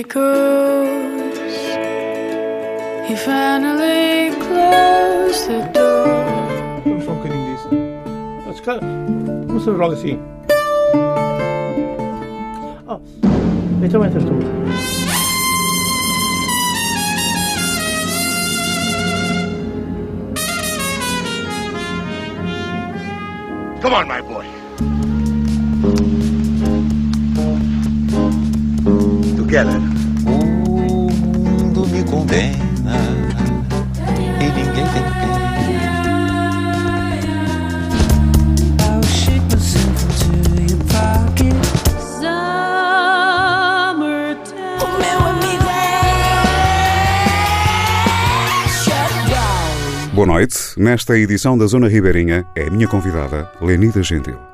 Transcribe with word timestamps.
echoes. 0.00 1.38
He 3.06 3.14
finally 3.16 4.30
closed 4.46 5.46
the 5.48 5.60
door. 5.74 6.06
Vamos 6.84 7.04
só 7.04 7.12
um 7.12 7.16
bocadinho 7.16 7.44
disso. 7.54 7.68
Ah, 8.48 8.52
se 8.54 8.62
calhar, 8.62 8.80
Vamos 9.46 9.64
fazer 9.64 9.76
logo 9.76 9.92
assim. 9.92 10.18
Oh, 12.88 13.00
então 13.82 14.04
entras 14.04 14.24
tu. 14.24 14.32
Come 23.82 23.94
on, 23.94 24.06
my 24.06 24.20
boy. 24.22 24.46
Together. 29.36 29.89
Condena 32.20 33.00
e 34.38 34.44
ninguém 34.44 34.74
tem 34.74 34.84
pena. 34.92 35.40
Boa 50.12 50.26
noite. 50.26 50.54
Nesta 50.76 51.16
edição 51.16 51.56
da 51.56 51.66
Zona 51.66 51.88
Ribeirinha 51.88 52.44
é 52.54 52.64
a 52.64 52.70
minha 52.70 52.86
convidada, 52.86 53.50
Lenida 53.62 54.02
Gentil. 54.02 54.49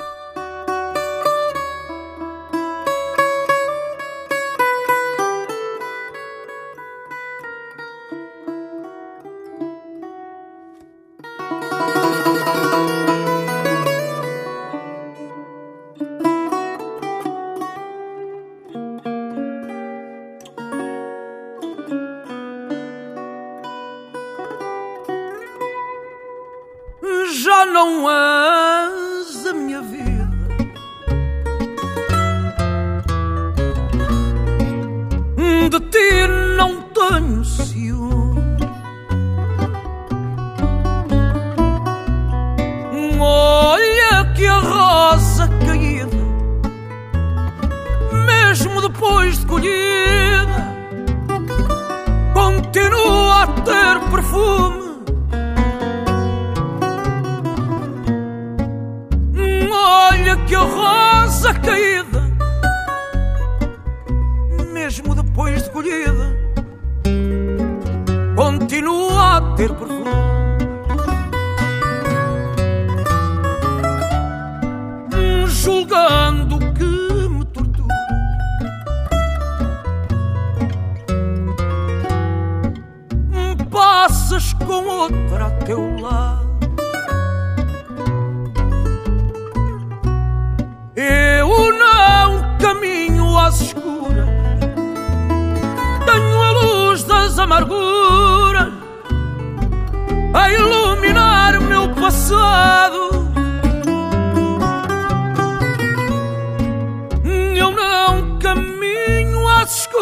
Já 27.47 27.65
não 27.65 28.11
és 28.11 29.47
a 29.47 29.53
minha 29.53 29.81
vida. 29.81 30.16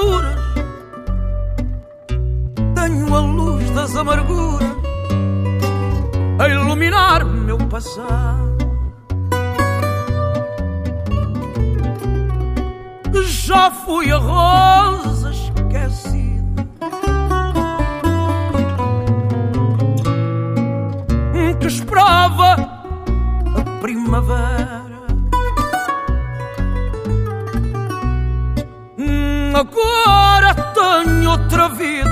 Às 0.04 0.10
escuras, 0.10 0.38
tenho 2.74 3.14
a 3.14 3.20
luz 3.20 3.70
das 3.70 3.96
amarguras 3.96 4.76
a 6.38 6.48
iluminar 6.48 7.24
meu 7.24 7.58
passado. 7.68 8.54
já 13.46 13.70
fui 13.70 14.10
a 14.10 14.16
rosa 14.16 15.30
esquecida 15.30 16.66
que 21.60 21.66
esperava 21.66 22.54
a 22.54 23.80
primavera. 23.80 24.73
Agora 29.54 30.52
tenho 30.74 31.30
outra 31.30 31.68
vida, 31.68 32.10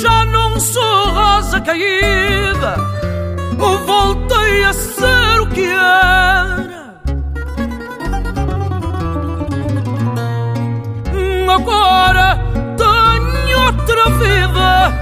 já 0.00 0.24
não 0.26 0.58
sou 0.58 1.10
rosa 1.10 1.60
caída, 1.60 2.76
voltei 3.86 4.64
a 4.64 4.72
ser 4.72 5.40
o 5.40 5.46
que 5.46 5.66
era. 5.66 6.74
agora 11.54 12.38
tenho 12.76 13.66
outra 13.66 14.10
vida. 14.18 14.92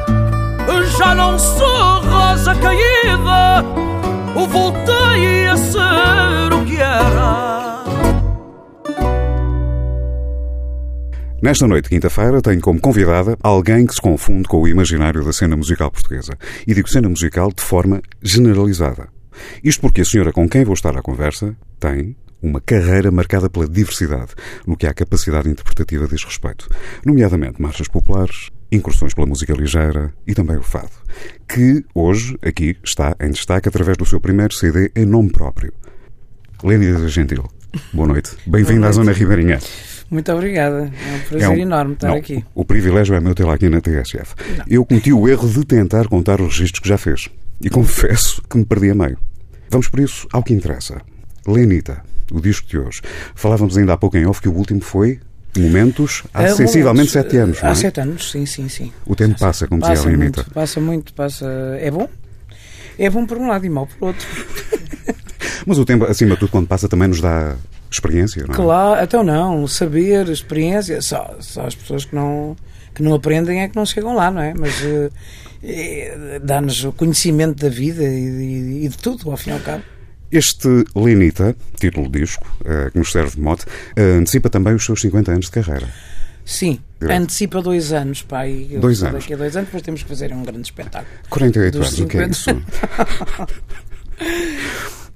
Já 0.99 1.15
não 1.15 1.39
sou 1.39 2.03
rosa 2.03 2.55
caída, 2.57 3.65
voltei 4.35 5.47
a 5.47 5.57
ser 5.57 6.53
o 6.53 6.65
que 6.67 6.77
era. 6.79 7.52
Nesta 11.43 11.67
noite, 11.67 11.89
quinta-feira, 11.89 12.41
tenho 12.41 12.61
como 12.61 12.81
convidada 12.81 13.37
alguém 13.43 13.85
que 13.85 13.93
se 13.93 14.01
confunde 14.01 14.47
com 14.47 14.63
o 14.63 14.69
imaginário 14.69 15.25
da 15.25 15.33
cena 15.33 15.57
musical 15.57 15.91
portuguesa. 15.91 16.39
E 16.65 16.73
digo 16.73 16.89
cena 16.89 17.09
musical 17.09 17.51
de 17.53 17.61
forma 17.61 18.01
generalizada. 18.23 19.09
Isto 19.65 19.81
porque 19.81 20.03
a 20.03 20.05
senhora 20.05 20.33
com 20.33 20.49
quem 20.49 20.65
vou 20.65 20.75
estar 20.75 20.97
à 20.97 21.03
conversa 21.03 21.57
tem 21.81 22.15
uma 22.41 22.61
carreira 22.61 23.11
marcada 23.11 23.51
pela 23.51 23.67
diversidade, 23.67 24.35
no 24.65 24.77
que 24.77 24.87
à 24.87 24.95
capacidade 24.95 25.49
interpretativa 25.49 26.07
diz 26.07 26.23
respeito, 26.23 26.69
nomeadamente 27.05 27.61
marchas 27.61 27.89
populares, 27.89 28.51
incursões 28.71 29.13
pela 29.13 29.27
música 29.27 29.53
ligeira 29.53 30.15
e 30.25 30.35
também 30.35 30.59
o 30.59 30.63
fado, 30.63 30.93
que 31.49 31.85
hoje 31.93 32.39
aqui 32.41 32.77
está 32.85 33.17
em 33.21 33.33
destaque 33.33 33.69
através 33.69 33.97
do 33.97 34.07
seu 34.07 34.21
primeiro 34.21 34.55
CD 34.55 34.93
em 34.95 35.05
nome 35.05 35.33
próprio. 35.33 35.73
Lênida 36.63 37.09
Gentil, 37.09 37.49
boa 37.93 38.09
noite. 38.09 38.31
Bem-vinda 38.47 38.89
à 38.89 38.93
Zona 38.93 39.13
Ribeirinha. 39.13 39.59
Muito 40.11 40.31
obrigada. 40.33 40.93
É 41.09 41.15
um 41.17 41.21
prazer 41.29 41.49
um- 41.49 41.57
enorme 41.57 41.95
estar 41.95 42.09
não, 42.09 42.17
aqui. 42.17 42.45
O 42.55 42.65
privilégio 42.65 43.15
é 43.15 43.21
meu 43.21 43.35
tê-la 43.35 43.55
aqui 43.55 43.69
na 43.69 43.81
TSF. 43.81 44.35
Eu 44.69 44.85
cometi 44.85 45.13
o 45.13 45.27
erro 45.29 45.49
de 45.49 45.65
tentar 45.65 46.07
contar 46.09 46.41
os 46.41 46.49
registros 46.59 46.81
que 46.81 46.89
já 46.89 46.99
fez. 46.99 47.29
E 47.61 47.71
confesso 47.71 48.43
que 48.49 48.59
me 48.59 48.65
perdi 48.65 48.91
a 48.91 48.95
meio. 48.95 49.17
Vamos 49.71 49.89
por 49.89 50.01
isso 50.01 50.29
ao 50.33 50.43
que 50.43 50.53
interessa. 50.53 51.01
Lenita, 51.47 52.03
o 52.31 52.41
disco 52.41 52.69
de 52.69 52.79
hoje. 52.79 53.01
Falávamos 53.35 53.77
ainda 53.79 53.95
há 53.95 53.97
pouco 53.97 54.17
em 54.17 54.27
off 54.27 54.41
que 54.41 54.49
o 54.49 54.53
último 54.55 54.81
foi 54.81 55.19
Momentos 55.55 56.23
há 56.33 56.45
É, 56.45 56.55
sensivelmente 56.55 57.11
sete 57.11 57.37
anos. 57.37 57.61
não 57.61 57.69
Há 57.69 57.73
é? 57.73 57.75
sete 57.75 58.01
anos, 58.01 58.31
sim, 58.31 58.47
sim, 58.47 58.71
sim. 58.71 58.91
O 59.05 59.15
tempo 59.15 59.39
passa, 59.39 59.69
como 59.69 59.83
dizia 59.83 59.97
Passa 59.97 60.09
a 60.09 60.11
Lenita. 60.11 60.41
muito, 60.41 60.55
passa 60.55 60.81
muito, 60.81 61.13
passa. 61.13 61.47
É 61.79 61.91
bom? 61.91 62.09
É 62.99 63.09
bom 63.11 63.27
por 63.27 63.39
um 63.39 63.49
lado 63.49 63.65
e 63.67 63.69
mau 63.71 63.87
por 63.87 64.09
outro. 64.09 64.27
Mas 65.67 65.79
o 65.79 65.85
tempo, 65.85 66.05
acima 66.05 66.35
de 66.35 66.41
tudo, 66.41 66.51
quando 66.51 66.67
passa, 66.67 66.89
também 66.89 67.09
nos 67.09 67.21
dá 67.21 67.57
experiência, 67.91 68.45
não 68.47 68.55
é? 68.55 68.57
Claro, 68.57 69.05
então 69.05 69.23
não, 69.23 69.67
saber, 69.67 70.29
experiência, 70.29 71.01
só, 71.03 71.37
só 71.41 71.67
as 71.67 71.75
pessoas 71.75 72.05
que 72.05 72.15
não, 72.15 72.57
que 72.95 73.03
não 73.03 73.15
aprendem 73.15 73.61
é 73.63 73.69
que 73.69 73.77
não 73.77 73.87
chegam 73.87 74.15
lá, 74.15 74.31
não 74.31 74.43
é? 74.43 74.55
Mas 74.55 74.83
eh, 74.83 75.11
eh, 75.63 76.41
dá-nos 76.43 76.85
o 76.85 76.93
conhecimento 76.93 77.63
da 77.63 77.69
vida 77.69 78.03
e, 78.03 78.07
e- 78.83 78.85
e 78.87 78.89
de 78.89 78.99
tudo, 78.99 79.31
ao 79.31 79.37
fim 79.37 79.51
e 79.51 79.53
ao 79.55 79.61
cabo. 79.61 79.83
Este 80.31 80.67
Lenita, 80.97 81.55
título 81.79 82.09
de 82.09 82.21
disco, 82.21 82.47
eh, 82.65 82.89
que 82.91 82.99
nos 82.99 83.13
serve 83.13 83.37
de 83.37 83.41
mote, 83.43 83.67
antecipa 84.19 84.49
também 84.49 84.75
os 84.75 84.85
seus 84.85 85.01
50 85.03 85.31
anos 85.31 85.45
de 85.47 85.51
carreira. 85.53 85.89
Sim, 86.45 86.81
Direto. 87.01 87.23
antecipa 87.23 87.63
dois 87.63 87.93
anos, 87.93 88.23
pai. 88.23 88.69
Dois 88.81 89.03
anos. 89.03 89.23
Daqui 89.23 89.35
a 89.35 89.37
dois 89.37 89.57
anos, 89.57 89.69
depois 89.69 89.83
temos 89.83 90.03
que 90.03 90.09
fazer 90.09 90.33
um 90.33 90.43
grande 90.43 90.63
espetáculo. 90.63 91.13
48 91.31 91.79
Dos 91.79 91.87
anos, 91.89 92.01
o 92.01 92.07
que 92.07 92.17
é 92.19 92.33
50. 92.33 92.33
isso? 92.33 92.51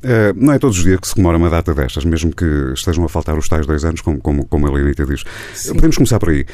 Eh, 0.02 0.32
não 0.36 0.52
é 0.52 0.58
todos 0.58 0.76
os 0.78 0.84
dias 0.84 1.00
que 1.00 1.08
se 1.08 1.14
comemora 1.14 1.36
uma 1.38 1.50
data 1.50 1.74
destas, 1.74 2.04
mesmo 2.04 2.30
que 2.32 2.44
estejam 2.74 3.04
a 3.04 3.08
faltar 3.08 3.36
os 3.36 3.48
tais 3.48 3.66
dois 3.66 3.84
anos, 3.84 4.00
como, 4.02 4.20
como, 4.20 4.46
como 4.46 4.66
a 4.66 4.70
Lenita 4.70 5.04
diz. 5.04 5.24
Podemos 5.66 5.96
começar 5.96 6.18
por 6.20 6.28
aí. 6.28 6.44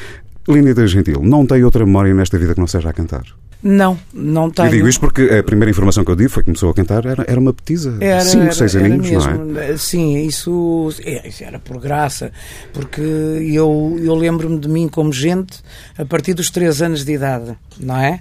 Lenita 0.47 0.87
Gentil, 0.87 1.21
não 1.21 1.45
tem 1.45 1.63
outra 1.63 1.85
memória 1.85 2.13
nesta 2.13 2.37
vida 2.39 2.53
que 2.53 2.59
não 2.59 2.67
seja 2.67 2.89
a 2.89 2.93
cantar. 2.93 3.23
Não, 3.63 3.97
não 4.13 4.49
tenho. 4.51 4.67
Eu 4.67 4.71
digo 4.71 4.87
isto 4.89 4.99
porque 4.99 5.21
a 5.23 5.41
primeira 5.41 5.71
informação 5.71 6.03
que 6.03 6.11
eu 6.11 6.15
tive 6.17 6.27
foi 6.27 6.43
que 6.43 6.47
começou 6.47 6.69
a 6.69 6.73
cantar, 6.73 7.05
era, 7.05 7.23
era 7.27 7.39
uma 7.39 7.53
petisa. 7.53 7.97
Era, 8.01 8.19
Cinco, 8.21 8.43
era- 8.43 8.51
seis 8.51 8.75
era 8.75 8.85
aninhos, 8.85 9.25
não 9.25 9.31
é? 9.31 9.37
mesmo. 9.37 9.77
Sim, 9.77 10.17
isso, 10.25 10.89
é, 11.05 11.27
isso 11.29 11.43
era 11.45 11.59
por 11.59 11.79
graça, 11.79 12.31
porque 12.73 12.99
eu, 13.01 13.97
eu 14.03 14.13
lembro-me 14.15 14.59
de 14.59 14.67
mim 14.67 14.89
como 14.89 15.13
gente 15.13 15.61
a 15.97 16.03
partir 16.03 16.33
dos 16.33 16.49
três 16.49 16.81
anos 16.81 17.05
de 17.05 17.13
idade, 17.13 17.55
não 17.79 17.97
é? 17.97 18.19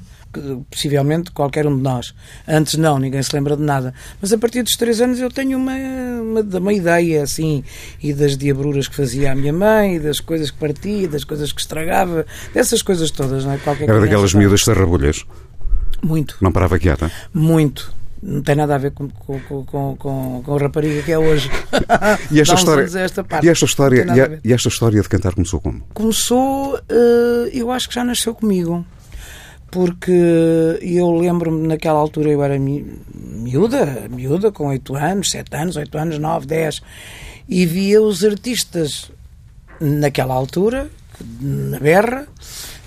Possivelmente 0.70 1.30
qualquer 1.30 1.66
um 1.66 1.76
de 1.76 1.82
nós. 1.82 2.14
Antes 2.46 2.74
não, 2.74 2.98
ninguém 2.98 3.22
se 3.22 3.34
lembra 3.34 3.56
de 3.56 3.62
nada. 3.62 3.94
Mas 4.20 4.32
a 4.32 4.38
partir 4.38 4.62
dos 4.62 4.76
três 4.76 5.00
anos 5.00 5.20
eu 5.20 5.30
tenho 5.30 5.58
uma, 5.58 5.74
uma, 5.74 6.58
uma 6.58 6.72
ideia, 6.72 7.22
assim, 7.22 7.64
e 8.02 8.12
das 8.12 8.36
diabruras 8.36 8.88
que 8.88 8.96
fazia 8.96 9.32
a 9.32 9.34
minha 9.34 9.52
mãe, 9.52 10.00
das 10.00 10.20
coisas 10.20 10.50
que 10.50 10.58
partia, 10.58 11.08
das 11.08 11.24
coisas 11.24 11.52
que 11.52 11.60
estragava, 11.60 12.26
dessas 12.54 12.82
coisas 12.82 13.10
todas, 13.10 13.44
não 13.44 13.52
é? 13.52 13.58
Qualquer 13.58 13.88
Era 13.88 14.00
daquelas 14.00 14.32
tem. 14.32 14.40
miúdas 14.40 14.64
sarrabulhas, 14.64 15.24
Muito. 16.02 16.36
não 16.40 16.52
parava 16.52 16.78
quieta. 16.78 17.10
Muito. 17.32 17.92
Não 18.22 18.40
tem 18.40 18.54
nada 18.54 18.76
a 18.76 18.78
ver 18.78 18.92
com, 18.92 19.08
com, 19.08 19.40
com, 19.40 19.96
com, 19.96 20.42
com, 20.44 20.54
a 20.54 20.58
rapariga 20.58 21.02
que 21.02 21.10
é 21.10 21.18
hoje. 21.18 21.50
E 22.30 22.40
esta 22.40 22.54
história, 22.54 22.82
esta 22.98 23.24
parte. 23.24 23.44
e 23.44 23.50
esta 23.50 23.64
história, 23.64 24.06
e, 24.06 24.20
a 24.20 24.38
e 24.44 24.52
esta 24.52 24.68
história 24.68 25.02
de 25.02 25.08
cantar 25.08 25.34
começou 25.34 25.60
como? 25.60 25.82
Começou, 25.92 26.78
eh, 26.88 27.50
eu 27.52 27.70
acho 27.70 27.88
que 27.88 27.94
já 27.94 28.04
nasceu 28.04 28.34
comigo. 28.34 28.86
Porque 29.72 30.78
eu 30.82 31.10
lembro-me 31.12 31.66
naquela 31.66 31.98
altura, 31.98 32.28
eu 32.28 32.42
era 32.44 32.58
mi- 32.58 32.84
miúda, 33.14 34.06
miúda, 34.10 34.52
com 34.52 34.66
8 34.68 34.94
anos, 34.94 35.30
7 35.30 35.56
anos, 35.56 35.76
8 35.76 35.96
anos, 35.96 36.18
9, 36.18 36.46
10, 36.46 36.82
e 37.48 37.64
via 37.64 38.00
os 38.02 38.22
artistas 38.22 39.10
naquela 39.80 40.34
altura, 40.34 40.90
na 41.40 41.78
Berra, 41.80 42.26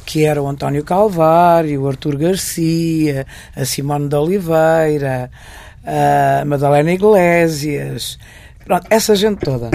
que 0.06 0.26
era 0.26 0.40
o 0.40 0.48
António 0.48 0.84
Calvário, 0.84 1.82
o 1.82 1.88
Artur 1.88 2.16
Garcia, 2.18 3.26
a 3.56 3.66
Simone 3.66 4.08
de 4.08 4.16
Oliveira, 4.16 5.32
a 5.84 6.46
Madalena 6.46 6.92
Iglesias, 6.94 8.20
pronto, 8.64 8.86
essa 8.92 9.16
gente 9.16 9.40
toda. 9.40 9.72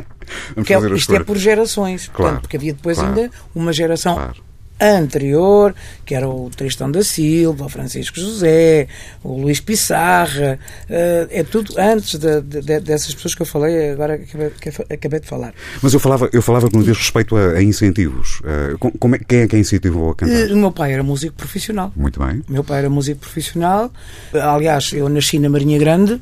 Vamos 0.54 0.68
Que 0.68 0.74
é- 0.74 0.94
isto 0.94 1.12
é 1.16 1.24
por 1.24 1.36
gerações, 1.36 2.06
Claro, 2.06 2.14
portanto, 2.14 2.40
porque 2.42 2.56
havia 2.56 2.72
depois 2.72 2.98
claro. 2.98 3.18
ainda 3.20 3.30
uma 3.52 3.72
geração 3.72 4.14
Claro. 4.14 4.49
Anterior, 4.80 5.74
que 6.04 6.14
era 6.14 6.28
o 6.28 6.48
Tristão 6.50 6.90
da 6.90 7.02
Silva, 7.04 7.66
o 7.66 7.68
Francisco 7.68 8.18
José, 8.18 8.88
o 9.22 9.40
Luís 9.40 9.60
Pissarra, 9.60 10.58
eh, 10.88 11.26
é 11.30 11.42
tudo 11.42 11.74
antes 11.78 12.18
de- 12.18 12.40
de- 12.40 12.60
de- 12.62 12.80
dessas 12.80 13.14
pessoas 13.14 13.34
que 13.34 13.42
eu 13.42 13.46
falei, 13.46 13.90
agora 13.90 14.18
que 14.18 14.68
acabei, 14.92 15.20
de 15.20 15.26
falar. 15.26 15.52
Mas 15.82 15.92
eu 15.94 16.00
falava, 16.00 16.28
eu 16.32 16.42
falava 16.42 16.68
no 16.72 16.82
diz 16.82 16.96
respeito 16.96 17.36
a, 17.36 17.52
a 17.52 17.62
incentivos. 17.62 18.40
Eh, 18.44 18.76
com- 18.78 18.90
como 18.92 19.14
é- 19.16 19.18
quem 19.18 19.40
é 19.40 19.48
que 19.48 19.56
incentivou 19.58 20.10
a 20.10 20.14
cantar? 20.14 20.34
Eh, 20.50 20.52
O 20.52 20.56
meu 20.56 20.72
pai 20.72 20.92
era 20.92 21.02
músico 21.02 21.34
profissional. 21.36 21.92
Muito 21.96 22.18
bem. 22.18 22.42
O 22.48 22.52
meu 22.52 22.64
pai 22.64 22.78
era 22.78 22.90
músico 22.90 23.20
profissional. 23.20 23.92
Aliás, 24.32 24.92
eu 24.92 25.08
nasci 25.08 25.38
na 25.38 25.48
Marinha 25.48 25.78
Grande 25.78 26.20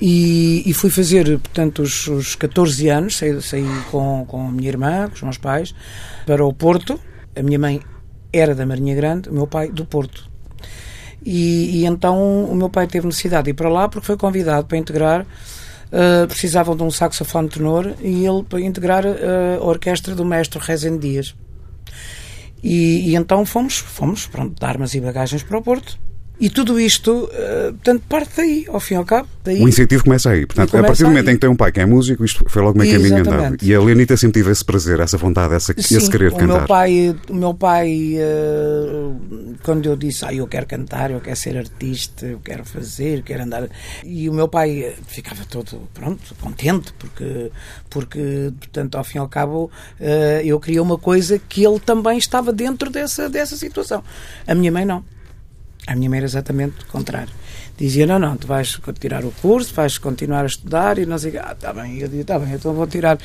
e, 0.00 0.62
e 0.66 0.72
fui 0.74 0.90
fazer, 0.90 1.38
portanto, 1.38 1.82
os, 1.82 2.06
os 2.08 2.34
14 2.34 2.88
anos, 2.88 3.16
saí, 3.16 3.40
saí 3.40 3.66
com, 3.90 4.24
com 4.26 4.48
a 4.48 4.50
minha 4.50 4.68
irmã, 4.68 5.08
com 5.08 5.14
os 5.14 5.22
meus 5.22 5.38
pais, 5.38 5.74
para 6.26 6.44
o 6.44 6.52
Porto. 6.52 6.98
A 7.34 7.42
minha 7.42 7.58
mãe 7.58 7.80
era 8.32 8.54
da 8.54 8.64
Marinha 8.64 8.94
Grande, 8.94 9.28
o 9.28 9.32
meu 9.32 9.46
pai 9.46 9.70
do 9.70 9.84
Porto. 9.84 10.30
E, 11.24 11.80
e 11.80 11.86
então 11.86 12.44
o 12.44 12.54
meu 12.54 12.68
pai 12.68 12.86
teve 12.86 13.06
necessidade 13.06 13.44
de 13.44 13.50
ir 13.50 13.54
para 13.54 13.68
lá 13.68 13.88
porque 13.88 14.06
foi 14.06 14.16
convidado 14.16 14.66
para 14.66 14.78
integrar. 14.78 15.26
eh, 15.92 16.26
precisavam 16.26 16.74
de 16.74 16.82
um 16.82 16.90
saxofone 16.90 17.48
tenor 17.48 17.94
e 18.00 18.24
ele 18.26 18.42
para 18.42 18.60
integrar 18.60 19.04
eh, 19.04 19.58
a 19.60 19.64
orquestra 19.64 20.14
do 20.14 20.24
mestre 20.24 20.58
Rezende 20.58 20.98
Dias. 21.06 21.34
E, 22.62 23.10
e 23.10 23.16
então 23.16 23.44
fomos, 23.44 23.76
fomos 23.78 24.26
pronto, 24.26 24.58
de 24.58 24.64
armas 24.64 24.94
e 24.94 25.00
bagagens 25.00 25.42
para 25.42 25.58
o 25.58 25.62
Porto. 25.62 25.98
E 26.40 26.50
tudo 26.50 26.80
isto, 26.80 27.30
eh, 27.32 27.70
portanto, 27.70 28.02
parte 28.08 28.32
daí, 28.36 28.66
ao 28.68 28.80
fim 28.80 28.94
e 28.94 28.96
ao 28.96 29.04
cabo. 29.04 29.28
Daí, 29.44 29.62
O 29.62 29.68
incentivo 29.68 30.02
começa 30.02 30.30
aí. 30.30 30.44
Portanto, 30.44 30.68
a 30.68 30.70
começa 30.70 30.86
partir 30.88 31.02
do 31.04 31.08
momento 31.08 31.28
aí. 31.28 31.32
em 31.32 31.36
que 31.36 31.40
tem 31.40 31.50
um 31.50 31.54
pai 31.56 31.70
que 31.70 31.78
é 31.80 31.86
músico, 31.86 32.24
isto 32.24 32.44
foi 32.48 32.62
logo 32.62 32.78
meio 32.78 32.92
caminho 32.92 33.18
andado. 33.18 33.58
E 33.62 33.74
a 33.74 33.80
Lenita 33.80 34.16
sempre 34.16 34.40
teve 34.40 34.50
esse 34.50 34.64
prazer, 34.64 34.98
essa 34.98 35.16
vontade, 35.16 35.54
essa, 35.54 35.72
Sim, 35.76 35.96
esse 35.96 36.10
querer 36.10 36.32
o 36.32 36.36
cantar. 36.36 36.58
meu 36.58 36.66
pai, 36.66 37.16
o 37.30 37.34
meu 37.34 37.54
pai 37.54 38.14
eh, 38.16 39.10
quando 39.62 39.86
eu 39.86 39.94
disse, 39.96 40.24
ah, 40.24 40.34
eu 40.34 40.46
quero 40.46 40.66
cantar, 40.66 41.10
eu 41.10 41.20
quero 41.20 41.36
ser 41.36 41.56
artista, 41.56 42.26
eu 42.26 42.40
quero 42.40 42.64
fazer, 42.64 43.22
quero 43.22 43.44
andar. 43.44 43.68
E 44.04 44.28
o 44.28 44.32
meu 44.32 44.48
pai 44.48 44.94
ficava 45.06 45.44
todo, 45.44 45.88
pronto, 45.94 46.34
contente, 46.40 46.92
porque, 46.98 47.50
porque 47.88 48.52
portanto, 48.58 48.96
ao 48.96 49.04
fim 49.04 49.18
e 49.18 49.20
ao 49.20 49.28
cabo, 49.28 49.70
eh, 50.00 50.42
eu 50.44 50.58
queria 50.58 50.82
uma 50.82 50.98
coisa 50.98 51.38
que 51.38 51.64
ele 51.64 51.78
também 51.78 52.18
estava 52.18 52.52
dentro 52.52 52.90
dessa, 52.90 53.28
dessa 53.28 53.56
situação. 53.56 54.02
A 54.46 54.54
minha 54.54 54.72
mãe 54.72 54.84
não. 54.84 55.04
A 55.86 55.96
minha 55.96 56.08
mãe 56.08 56.18
era 56.18 56.26
exatamente 56.26 56.84
o 56.84 56.86
contrário. 56.86 57.32
Dizia, 57.76 58.06
não, 58.06 58.18
não, 58.18 58.36
tu 58.36 58.46
vais 58.46 58.78
tirar 59.00 59.24
o 59.24 59.32
curso, 59.32 59.74
vais 59.74 59.98
continuar 59.98 60.42
a 60.42 60.46
estudar 60.46 60.98
e 60.98 61.06
não 61.06 61.18
sei. 61.18 61.36
Ah, 61.38 61.52
está 61.52 61.72
bem. 61.72 61.98
Eu 61.98 62.06
dizia, 62.06 62.22
está 62.22 62.38
bem, 62.38 62.54
então 62.54 62.72
vou 62.72 62.86
tirar. 62.86 63.18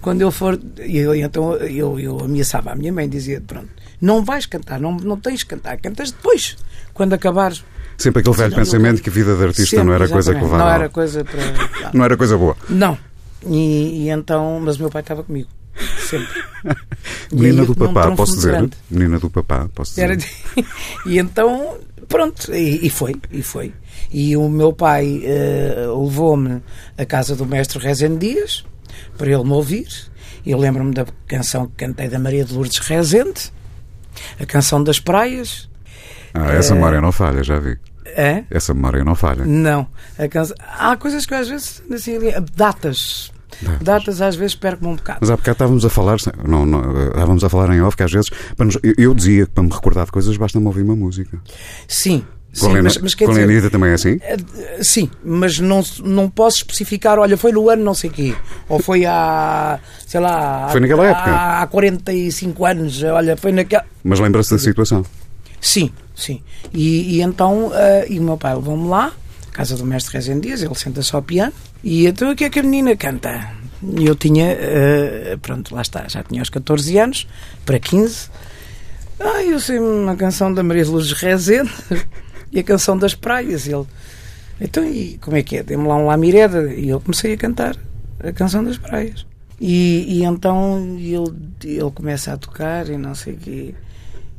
Quando 0.00 0.20
eu 0.20 0.30
for... 0.30 0.60
E 0.80 0.98
eu, 0.98 1.14
então 1.14 1.54
eu, 1.54 1.98
eu 1.98 2.20
ameaçava 2.20 2.72
a 2.72 2.76
minha 2.76 2.92
mãe, 2.92 3.08
dizia, 3.08 3.40
pronto, 3.40 3.68
não 4.00 4.24
vais 4.24 4.46
cantar, 4.46 4.78
não, 4.78 4.92
não 4.92 5.18
tens 5.18 5.40
de 5.40 5.46
cantar, 5.46 5.78
cantas 5.78 6.12
depois, 6.12 6.56
quando 6.92 7.14
acabares. 7.14 7.64
Sempre 7.96 8.20
aquele 8.20 8.36
velho 8.36 8.54
pensamento 8.54 9.02
que 9.02 9.08
a 9.08 9.12
vida 9.12 9.34
de 9.36 9.42
artista 9.42 9.76
Sempre, 9.76 9.86
não 9.86 9.94
era 9.94 10.08
coisa 10.08 10.34
que 10.34 10.40
levava. 10.40 10.64
Não 10.64 10.70
era 10.70 10.88
coisa 10.88 11.24
para... 11.24 11.90
não 11.92 12.04
era 12.04 12.16
coisa 12.16 12.36
boa. 12.36 12.56
Não. 12.68 12.98
E, 13.46 14.04
e 14.04 14.10
então, 14.10 14.60
mas 14.60 14.76
o 14.76 14.80
meu 14.80 14.90
pai 14.90 15.02
estava 15.02 15.22
comigo, 15.22 15.48
sempre. 15.98 16.42
Menina 17.32 17.64
do 17.64 17.74
papá, 17.74 18.10
posso 18.14 18.36
dizer? 18.36 18.70
Menina 18.90 19.18
do 19.18 19.30
papá, 19.30 19.68
posso 19.74 19.90
dizer? 19.92 20.18
E 21.06 21.18
então, 21.18 21.78
pronto, 22.08 22.54
e, 22.54 22.86
e 22.86 22.90
foi, 22.90 23.14
e 23.30 23.42
foi. 23.42 23.72
E 24.12 24.36
o 24.36 24.48
meu 24.48 24.72
pai 24.72 25.22
eh, 25.24 25.86
levou-me 25.86 26.62
à 26.96 27.04
casa 27.04 27.34
do 27.34 27.46
mestre 27.46 27.78
Rezende 27.78 28.28
Dias 28.28 28.64
para 29.16 29.30
ele 29.30 29.44
me 29.44 29.52
ouvir. 29.52 29.88
Eu 30.46 30.58
lembro-me 30.58 30.92
da 30.92 31.06
canção 31.26 31.66
que 31.66 31.84
cantei 31.84 32.08
da 32.08 32.18
Maria 32.18 32.44
de 32.44 32.52
Lourdes 32.52 32.78
Rezende, 32.78 33.52
a 34.38 34.46
canção 34.46 34.82
das 34.82 35.00
praias. 35.00 35.68
Ah, 36.34 36.52
essa 36.52 36.74
memória 36.74 37.00
não 37.00 37.12
falha, 37.12 37.42
já 37.42 37.58
vi. 37.58 37.78
É? 38.04 38.44
Essa 38.50 38.74
memória 38.74 39.02
não 39.02 39.14
falha. 39.14 39.44
Não. 39.44 39.88
Canção... 40.30 40.56
Há 40.60 40.96
coisas 40.96 41.26
que 41.26 41.34
às 41.34 41.48
vezes, 41.48 41.82
assim, 41.92 42.18
datas. 42.54 43.32
Datas 43.80 44.20
às 44.20 44.36
vezes 44.36 44.54
perco-me 44.54 44.90
um 44.92 44.96
bocado. 44.96 45.18
Mas 45.20 45.30
há 45.30 45.36
bocado 45.36 45.52
estávamos 45.54 45.84
a 45.84 45.90
falar, 45.90 46.16
não, 46.46 46.64
não, 46.66 47.08
estávamos 47.08 47.44
a 47.44 47.48
falar 47.48 47.74
em 47.74 47.80
off 47.82 47.96
que 47.96 48.02
às 48.02 48.12
vezes, 48.12 48.30
para 48.56 48.66
nos- 48.66 48.78
eu, 48.82 48.94
eu 48.98 49.14
dizia 49.14 49.46
que 49.46 49.52
para 49.52 49.62
me 49.64 49.70
recordar 49.70 50.06
de 50.06 50.12
coisas 50.12 50.36
basta-me 50.36 50.66
ouvir 50.66 50.82
uma 50.82 50.96
música. 50.96 51.38
Sim. 51.88 52.24
Sim, 52.52 52.66
a 52.66 52.68
Lena- 52.68 52.82
mas, 52.84 52.98
mas 52.98 53.14
quer 53.16 53.28
dizer, 53.28 53.68
também 53.68 53.90
é 53.90 53.94
assim? 53.94 54.16
Eh, 54.22 54.36
Sim, 54.80 55.10
mas 55.24 55.58
não, 55.58 55.82
não 56.04 56.30
posso 56.30 56.58
especificar, 56.58 57.18
olha, 57.18 57.36
foi 57.36 57.50
no 57.50 57.68
ano 57.68 57.82
não 57.82 57.94
sei 57.94 58.08
quê, 58.10 58.32
ou 58.68 58.78
foi 58.78 59.04
há, 59.04 59.80
sei 60.06 60.20
lá, 60.20 60.68
Foi 60.70 60.78
naquela 60.78 61.02
há, 61.02 61.08
época. 61.10 61.62
há 61.62 61.66
45 61.66 62.64
anos, 62.64 63.02
olha, 63.02 63.36
foi 63.36 63.50
naquela. 63.50 63.84
Mas 64.04 64.20
lembra-se 64.20 64.52
da 64.52 64.58
situação. 64.60 65.04
Sim, 65.60 65.90
sim. 66.14 66.42
E, 66.72 67.16
e 67.16 67.22
então, 67.22 67.72
eh, 67.74 68.06
e 68.10 68.20
o 68.20 68.22
meu 68.22 68.36
pai 68.36 68.54
levou-me 68.54 68.86
lá, 68.88 69.10
casa 69.50 69.76
do 69.76 69.84
mestre 69.84 70.12
Rezende 70.14 70.42
Dias, 70.46 70.62
ele 70.62 70.74
senta-se 70.76 71.12
ao 71.12 71.22
piano, 71.22 71.52
e 71.84 72.06
então 72.06 72.32
o 72.32 72.34
que 72.34 72.44
é 72.44 72.50
que 72.50 72.58
a 72.58 72.62
menina 72.62 72.96
canta? 72.96 73.52
Eu 74.00 74.16
tinha, 74.16 74.46
eh, 74.52 75.36
pronto, 75.42 75.74
lá 75.74 75.82
está, 75.82 76.08
já 76.08 76.22
tinha 76.22 76.40
os 76.40 76.48
14 76.48 76.98
anos, 76.98 77.28
para 77.66 77.78
15. 77.78 78.30
Ah, 79.20 79.42
eu 79.42 79.60
sei 79.60 79.78
uma 79.78 80.16
canção 80.16 80.52
da 80.52 80.62
Maria 80.62 80.86
Lourdes 80.86 81.12
Rezende 81.12 81.70
e 82.50 82.58
a 82.58 82.62
canção 82.62 82.96
das 82.96 83.14
praias. 83.14 83.66
Ele, 83.66 83.84
então, 84.58 84.84
e 84.84 85.18
como 85.18 85.36
é 85.36 85.42
que 85.42 85.58
é? 85.58 85.62
Dê-me 85.62 85.86
lá 85.86 85.96
um 85.96 86.06
Lamireda. 86.06 86.72
E 86.72 86.88
eu 86.88 87.00
comecei 87.00 87.34
a 87.34 87.36
cantar 87.36 87.76
a 88.18 88.32
canção 88.32 88.64
das 88.64 88.78
praias. 88.78 89.26
E, 89.60 90.06
e 90.08 90.24
então 90.24 90.96
ele, 90.98 91.34
ele 91.64 91.90
começa 91.90 92.32
a 92.32 92.36
tocar 92.36 92.88
e 92.88 92.96
não 92.96 93.14
sei 93.14 93.34
o 93.34 93.36
quê. 93.36 93.74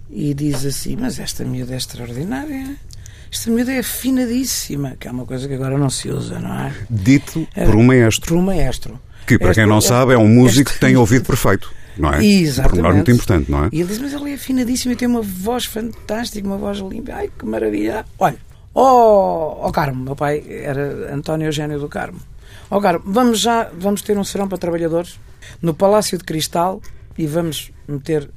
E 0.10 0.34
diz 0.34 0.66
assim: 0.66 0.96
Mas 0.96 1.20
esta 1.20 1.46
miúda 1.46 1.74
é 1.74 1.78
extraordinária. 1.78 2.76
Esta 3.36 3.52
miúda 3.52 3.74
é 3.74 3.80
afinadíssima, 3.80 4.96
que 4.98 5.10
é 5.10 5.12
uma 5.12 5.26
coisa 5.26 5.46
que 5.46 5.54
agora 5.56 5.78
não 5.78 5.90
se 5.90 6.08
usa, 6.10 6.40
não 6.40 6.54
é? 6.58 6.74
Dito 6.90 7.46
Era- 7.54 7.66
por 7.66 7.76
um 7.76 7.84
maestro, 7.84 8.28
Por 8.30 8.38
um 8.38 8.42
maestro. 8.42 8.98
que 9.28 9.38
para 9.38 9.54
quem 9.54 9.64
Este- 9.64 9.70
não 9.70 9.80
este- 9.80 9.90
sabe 9.90 10.14
é 10.14 10.18
um 10.18 10.28
músico 10.30 10.70
que 10.70 10.76
este- 10.78 10.80
tem 10.80 10.96
ouvido 10.96 11.26
perfeito, 11.26 11.70
não 11.98 12.14
é? 12.14 12.20
Um 12.20 12.22
Exatamente. 12.22 12.70
pormenor 12.70 12.94
muito 12.96 13.12
importante, 13.12 13.52
não 13.52 13.66
é? 13.66 13.70
E 13.74 13.82
ele 13.82 13.90
diz, 13.90 14.00
mas 14.00 14.14
ele 14.14 14.32
é 14.32 14.36
afinadíssimo 14.36 14.94
e 14.94 14.96
tem 14.96 15.06
uma 15.06 15.22
voz 15.22 15.66
fantástica, 15.66 16.48
uma 16.48 16.56
voz 16.58 16.78
limpa. 16.80 17.12
Ai, 17.14 17.30
que 17.38 17.46
maravilha. 17.46 18.06
Olha, 18.18 18.38
ó 18.74 19.68
oh, 19.68 19.72
Carmo, 19.74 20.02
meu 20.02 20.16
pai 20.16 20.42
era 20.50 21.14
António 21.14 21.48
Eugênio 21.48 21.78
do 21.78 21.90
Carmo. 21.90 22.20
Ó 22.72 22.80
Carmo, 22.80 23.04
vamos 23.06 23.40
já, 23.42 23.70
vamos 23.78 24.02
ter 24.02 24.18
um 24.18 24.24
serão 24.24 24.48
para 24.48 24.58
trabalhadores 24.58 25.20
no 25.62 25.74
Palácio 25.74 26.18
de 26.18 26.24
Cristal 26.24 26.82
e 27.18 27.28
vamos 27.28 27.70
meter 27.86 28.30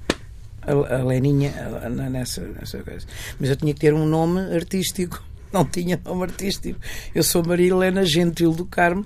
a, 0.73 0.97
a 1.01 1.05
Leninha 1.05 1.53
a- 1.85 1.89
nessa, 1.89 2.41
nessa 2.43 2.79
coisa. 2.79 3.07
Mas 3.41 3.51
eu 3.51 3.57
tinha 3.57 3.73
que 3.75 3.81
ter 3.81 3.95
um 3.95 4.07
nome 4.07 4.41
artístico. 4.55 5.23
Não 5.53 5.65
tinha 5.65 5.99
nome 6.05 6.25
artístico. 6.25 6.79
Eu 7.15 7.23
sou 7.23 7.43
Maria 7.45 7.69
Helena 7.71 8.05
Gentil 8.05 8.53
do 8.53 8.65
Carmo. 8.67 9.05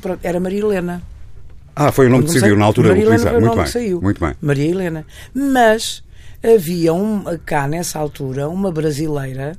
Pronto, 0.00 0.20
era 0.22 0.38
Maria 0.40 0.60
Helena. 0.60 1.02
Ah, 1.76 1.92
foi 1.92 2.06
o 2.06 2.10
nome 2.10 2.24
que 2.24 2.32
decidiu 2.32 2.56
na 2.56 2.64
altura 2.64 2.88
Maria 2.88 3.02
Helena 3.04 3.16
utilizar. 3.16 3.32
o 3.34 3.40
Muito 3.40 3.46
nome 3.46 3.56
bem. 3.56 3.64
que 3.64 3.70
saiu. 3.72 4.00
Muito 4.02 4.20
bem. 4.24 4.34
Maria 4.40 4.70
Helena. 4.70 5.06
Mas 5.32 6.02
havia 6.42 6.92
um, 6.92 7.22
cá 7.46 7.68
nessa 7.68 7.98
altura 7.98 8.48
uma 8.48 8.72
brasileira 8.72 9.56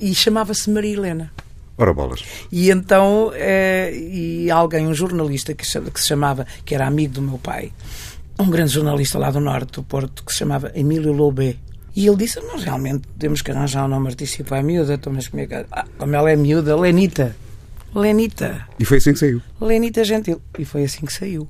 e 0.00 0.14
chamava-se 0.14 0.70
Maria 0.70 0.92
Helena. 0.94 1.32
Ora 1.76 1.92
bolas. 1.94 2.22
E 2.52 2.70
então, 2.70 3.32
eh, 3.34 3.90
e 3.94 4.50
alguém, 4.50 4.86
um 4.86 4.92
jornalista 4.94 5.54
que, 5.54 5.64
que 5.64 6.00
se 6.00 6.06
chamava, 6.06 6.46
que 6.64 6.74
era 6.74 6.86
amigo 6.86 7.14
do 7.14 7.22
meu 7.22 7.38
pai, 7.38 7.72
um 8.40 8.50
grande 8.50 8.72
jornalista 8.72 9.18
lá 9.18 9.30
do 9.30 9.40
norte 9.40 9.72
do 9.72 9.82
Porto, 9.82 10.24
que 10.24 10.32
se 10.32 10.38
chamava 10.38 10.70
Emílio 10.74 11.12
Loubet. 11.12 11.58
E 11.96 12.06
ele 12.06 12.16
disse: 12.16 12.40
Nós 12.40 12.62
realmente 12.62 13.02
temos 13.18 13.42
que 13.42 13.50
arranjar 13.50 13.84
um 13.84 13.88
nome 13.88 14.08
artístico 14.08 14.44
para 14.48 14.58
a 14.58 14.62
miúda. 14.62 14.94
Então, 14.94 15.12
mas 15.12 15.28
como 15.28 15.42
é 15.42 15.46
que. 15.46 15.54
Ah, 15.72 15.84
como 15.98 16.14
ela 16.14 16.30
é 16.30 16.36
miúda, 16.36 16.76
Lenita. 16.76 17.34
Lenita. 17.94 18.68
E 18.78 18.84
foi 18.84 18.98
assim 18.98 19.12
que 19.12 19.18
saiu. 19.18 19.42
Lenita 19.60 20.04
Gentil. 20.04 20.40
E 20.58 20.64
foi 20.64 20.84
assim 20.84 21.04
que 21.04 21.12
saiu. 21.12 21.48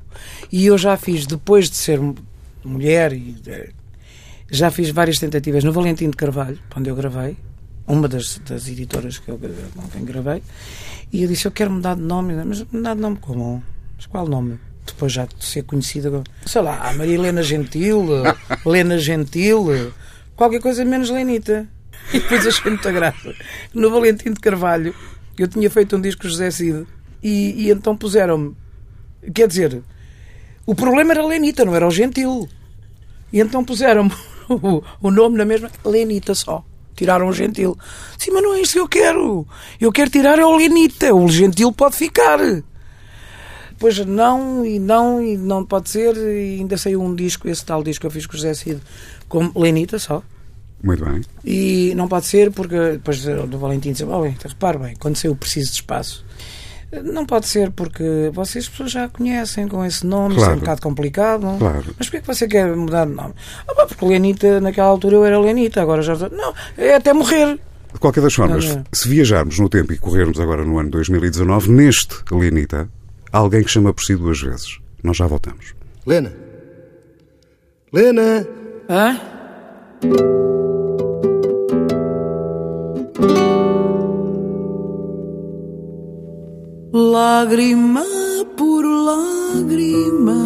E 0.51 0.65
eu 0.67 0.79
já 0.79 0.97
fiz, 0.97 1.27
depois 1.27 1.69
de 1.69 1.77
ser 1.77 2.01
mu- 2.01 2.15
mulher, 2.65 3.13
já 4.51 4.71
fiz 4.71 4.89
várias 4.91 5.19
tentativas 5.19 5.63
no 5.65 5.73
Valentim 5.73 6.09
de 6.11 6.17
Carvalho, 6.17 6.59
onde 6.75 6.89
eu 6.91 6.97
gravei, 6.97 7.37
uma 7.87 8.09
das, 8.09 8.39
das 8.49 8.67
editoras 8.69 9.19
que 9.19 9.31
eu, 9.31 9.39
com 9.39 9.83
quem 9.89 10.05
gravei, 10.05 10.43
e 11.13 11.23
eu 11.23 11.29
disse: 11.29 11.47
Eu 11.47 11.53
quero 11.53 11.71
mudar 11.71 11.95
de 11.97 12.03
nome. 12.03 12.33
Mas 12.45 12.65
mudar 12.73 12.95
de 12.95 13.01
nome 13.03 13.19
como? 13.21 13.63
Mas 13.97 14.07
qual 14.07 14.27
nome? 14.27 14.59
Depois 14.93 15.13
já 15.13 15.25
de 15.25 15.45
ser 15.45 15.63
conhecida, 15.63 16.23
sei 16.47 16.63
lá, 16.63 16.93
Maria 16.95 17.15
Helena 17.15 17.43
Gentil, 17.43 18.07
Lena 18.65 18.99
Gentil, 18.99 19.93
qualquer 20.37 20.61
coisa 20.61 20.85
menos 20.85 21.11
Lenita. 21.11 21.69
E 22.13 22.19
depois 22.19 22.47
achei 22.47 22.71
muita 22.71 22.91
graça. 22.91 23.35
No 23.73 23.91
Valentim 23.91 24.33
de 24.33 24.41
Carvalho, 24.41 24.95
eu 25.39 25.47
tinha 25.47 25.71
feito 25.71 25.97
um 25.97 26.01
disco 26.01 26.29
José 26.29 26.51
Cid, 26.51 26.87
e, 27.23 27.67
e 27.67 27.71
então 27.71 27.97
puseram-me. 27.97 28.57
Quer 29.35 29.47
dizer, 29.47 29.83
o 30.67 30.75
problema 30.75 31.13
era 31.13 31.25
Lenita, 31.25 31.65
não 31.65 31.75
era 31.75 31.87
o 31.87 31.91
Gentil. 31.91 32.49
E 33.33 33.41
então 33.41 33.65
puseram-me 33.65 34.13
o, 34.49 34.83
o 35.01 35.11
nome 35.11 35.37
na 35.37 35.45
mesma, 35.45 35.71
Lenita 35.85 36.35
só. 36.35 36.65
Tiraram 36.97 37.29
o 37.29 37.33
Gentil. 37.33 37.79
Sim, 38.19 38.33
mas 38.33 38.43
não 38.43 38.55
é 38.55 38.61
isso 38.61 38.75
que 38.75 38.81
eu 38.81 38.89
quero. 38.89 39.47
Eu 39.81 39.93
quero 39.93 40.11
tirar 40.11 40.39
é 40.39 40.45
o 40.45 40.57
Lenita. 40.57 41.15
O 41.15 41.29
Gentil 41.29 41.73
pode 41.73 41.97
ficar. 41.97 42.39
Depois 43.81 43.99
não, 44.05 44.67
e 44.67 44.79
não, 44.79 45.25
e 45.25 45.39
não 45.39 45.65
pode 45.65 45.89
ser. 45.89 46.15
E 46.15 46.59
ainda 46.61 46.77
saiu 46.77 47.01
um 47.03 47.15
disco, 47.15 47.49
esse 47.49 47.65
tal 47.65 47.83
disco 47.83 48.03
que 48.03 48.07
eu 48.09 48.11
fiz 48.11 48.27
com 48.27 48.35
o 48.35 48.37
José 48.37 48.53
Cid, 48.53 48.79
como 49.27 49.51
Lenita 49.59 49.99
só. 49.99 50.23
Muito 50.85 51.03
bem. 51.03 51.23
E 51.43 51.95
não 51.97 52.07
pode 52.07 52.27
ser 52.27 52.51
porque 52.51 52.77
depois 52.93 53.23
do 53.25 53.59
Valentim 53.59 53.93
disse, 53.93 54.05
oh, 54.05 54.21
bem, 54.21 54.37
repare 54.47 54.77
bem, 54.77 54.95
quando 55.01 55.17
saiu 55.17 55.35
preciso 55.35 55.69
de 55.71 55.77
espaço, 55.77 56.23
não 57.05 57.25
pode 57.25 57.47
ser 57.49 57.71
porque 57.71 58.31
vocês 58.35 58.65
as 58.65 58.69
pessoas 58.71 58.91
já 58.93 59.09
conhecem 59.09 59.67
com 59.67 59.83
esse 59.83 60.05
nome, 60.07 60.35
isso 60.35 60.43
é 60.43 60.45
Claro. 60.45 60.57
um 60.57 60.61
bocado 60.61 60.83
complicado. 60.83 61.59
Claro. 61.59 61.85
Mas 61.99 62.07
porquê 62.11 62.21
que 62.21 62.27
você 62.27 62.47
quer 62.47 62.77
mudar 62.77 63.07
de 63.07 63.13
nome? 63.15 63.33
Ah, 63.67 63.75
pá, 63.75 63.87
porque 63.87 64.05
Lenita, 64.05 64.61
naquela 64.61 64.89
altura 64.89 65.17
eu 65.17 65.25
era 65.25 65.41
Lenita, 65.41 65.81
agora 65.81 66.03
já. 66.03 66.15
Não, 66.29 66.53
é 66.77 66.97
até 66.97 67.15
morrer. 67.15 67.59
De 67.95 67.99
qualquer 67.99 68.21
das 68.23 68.35
formas, 68.35 68.67
Não, 68.67 68.77
não. 68.77 68.85
se 68.93 69.09
viajarmos 69.09 69.59
no 69.59 69.69
tempo 69.71 69.91
e 69.93 69.99
corrermos 69.99 70.39
agora 70.39 70.65
no 70.67 70.79
ano 70.79 70.91
2019, 70.91 71.71
neste 71.71 72.15
Lenita, 72.31 72.89
há 73.33 73.39
alguém 73.39 73.63
que 73.63 73.71
chama 73.71 73.93
por 73.93 74.03
si 74.03 74.17
duas 74.17 74.41
vezes. 74.41 74.79
Nós 75.03 75.17
já 75.17 75.27
voltamos. 75.27 75.75
Lena. 76.07 76.33
Lena. 77.93 78.47
Hã? 78.89 79.21
Lágrima 86.93 88.05
por 88.57 88.85
lágrima, 88.85 90.37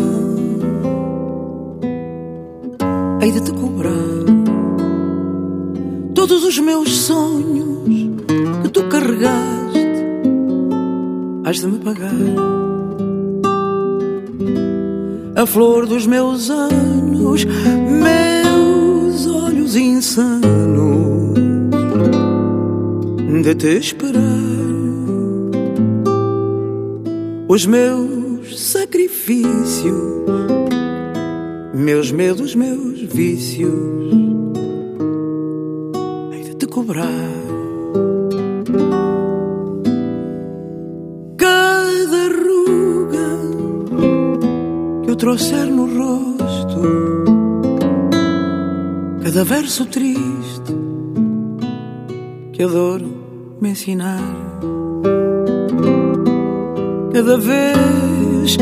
hei 3.20 3.32
de 3.32 3.40
te 3.40 3.52
cobrar 3.52 3.90
todos 6.14 6.44
os 6.44 6.58
meus 6.58 6.90
sonhos 6.90 7.88
que 8.62 8.68
tu 8.68 8.88
carregaste, 8.88 10.04
has 11.44 11.60
de 11.60 11.66
me 11.66 11.78
pagar 11.78 12.12
a 15.36 15.44
flor 15.46 15.86
dos 15.86 16.06
meus 16.06 16.48
anos, 16.48 17.44
meus 17.44 19.26
olhos 19.26 19.74
insanos 19.74 20.44
de 23.42 23.54
te 23.54 23.76
esperar. 23.76 24.22
Os 27.48 27.66
meus 27.66 28.70
sacrifícios, 28.70 29.94
meus 31.74 32.10
medos, 32.10 32.54
meus 32.54 33.02
vícios, 33.02 33.72
hei 36.32 36.44
de 36.44 36.54
te 36.54 36.66
cobrar. 36.66 37.33
Trouxer 45.34 45.66
no 45.66 45.86
rosto, 45.86 46.80
cada 49.20 49.42
verso 49.42 49.84
triste 49.86 50.72
que 52.52 52.62
a 52.62 52.68
dor 52.68 53.02
me 53.60 53.70
ensinar, 53.70 54.22
cada 57.12 57.36
vez 57.36 58.56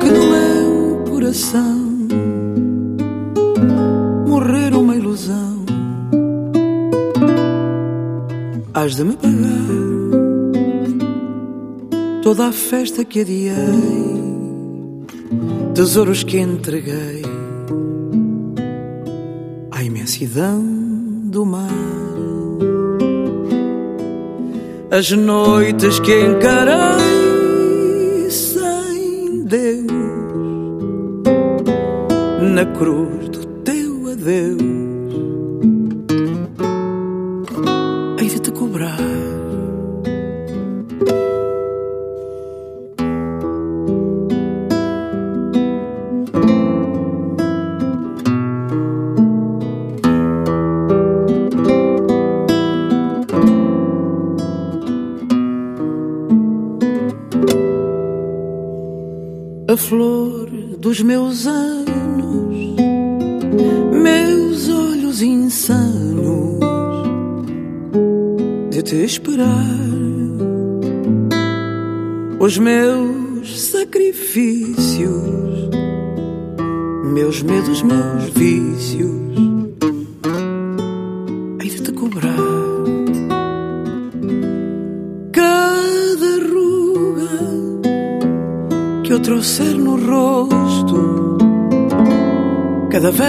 que 0.00 0.10
no 0.16 0.26
meu 0.34 1.04
coração 1.10 2.08
morrer 4.26 4.74
uma 4.74 4.96
ilusão, 4.96 5.66
has 8.72 8.96
de 8.96 9.04
me 9.04 9.14
pagar 9.14 9.74
toda 12.22 12.48
a 12.48 12.52
festa 12.52 13.04
que 13.04 13.20
adiei 13.20 14.23
tesouros 15.74 16.22
que 16.22 16.38
entreguei 16.38 17.22
à 19.72 19.82
imensidão 19.82 20.62
do 21.24 21.44
mar. 21.44 21.68
As 24.88 25.10
noites 25.10 25.98
que 25.98 26.20
encarei 26.20 27.10
sem 28.30 29.44
Deus 29.44 29.90
na 32.54 32.64
cruz 32.66 33.23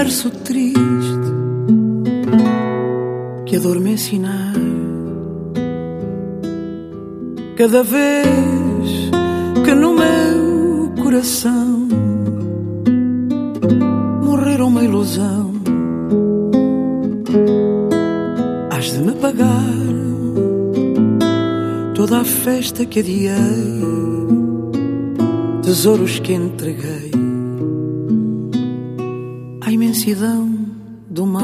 verso 0.06 0.30
triste 0.30 1.34
que 3.48 3.56
adormece 3.56 4.20
na 4.20 4.54
Cada 7.58 7.82
vez 7.82 9.10
que 9.66 9.74
no 9.74 9.96
meu 9.96 10.94
coração 11.02 11.88
morrer 14.24 14.62
uma 14.62 14.84
ilusão, 14.84 15.54
has 18.70 18.92
de 18.92 19.00
me 19.00 19.14
pagar 19.14 19.74
toda 21.96 22.20
a 22.20 22.24
festa 22.24 22.86
que 22.86 23.00
adiei, 23.00 23.32
tesouros 25.64 26.20
que 26.20 26.34
entreguei 26.34 27.05
imensidão 30.06 30.48
do 31.10 31.26
mar. 31.26 31.44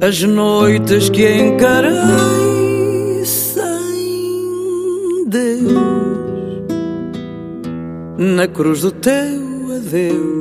As 0.00 0.22
noites 0.22 1.10
que 1.10 1.28
encarei 1.30 3.24
sem 3.24 3.64
Deus 5.28 5.72
na 8.16 8.48
cruz 8.48 8.80
do 8.80 8.90
teu 8.90 9.76
adeus. 9.76 10.35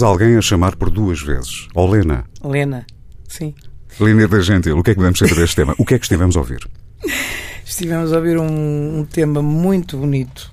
Ouvimos 0.00 0.02
alguém 0.02 0.36
a 0.36 0.40
chamar 0.40 0.76
por 0.76 0.88
duas 0.90 1.20
vezes. 1.20 1.68
Olena. 1.74 2.24
Lena, 2.42 2.86
sim. 3.28 3.54
Lina 4.00 4.26
da 4.26 4.40
Gentil, 4.40 4.78
o 4.78 4.82
que 4.82 4.92
é 4.92 4.94
que 4.94 5.00
devemos 5.00 5.18
saber 5.18 5.34
deste 5.34 5.56
tema? 5.56 5.74
O 5.76 5.84
que 5.84 5.94
é 5.94 5.98
que 5.98 6.04
estivemos 6.04 6.36
a 6.36 6.40
ouvir? 6.40 6.66
Estivemos 7.64 8.12
a 8.12 8.16
ouvir 8.16 8.38
um, 8.38 9.00
um 9.00 9.04
tema 9.04 9.42
muito 9.42 9.96
bonito 9.98 10.50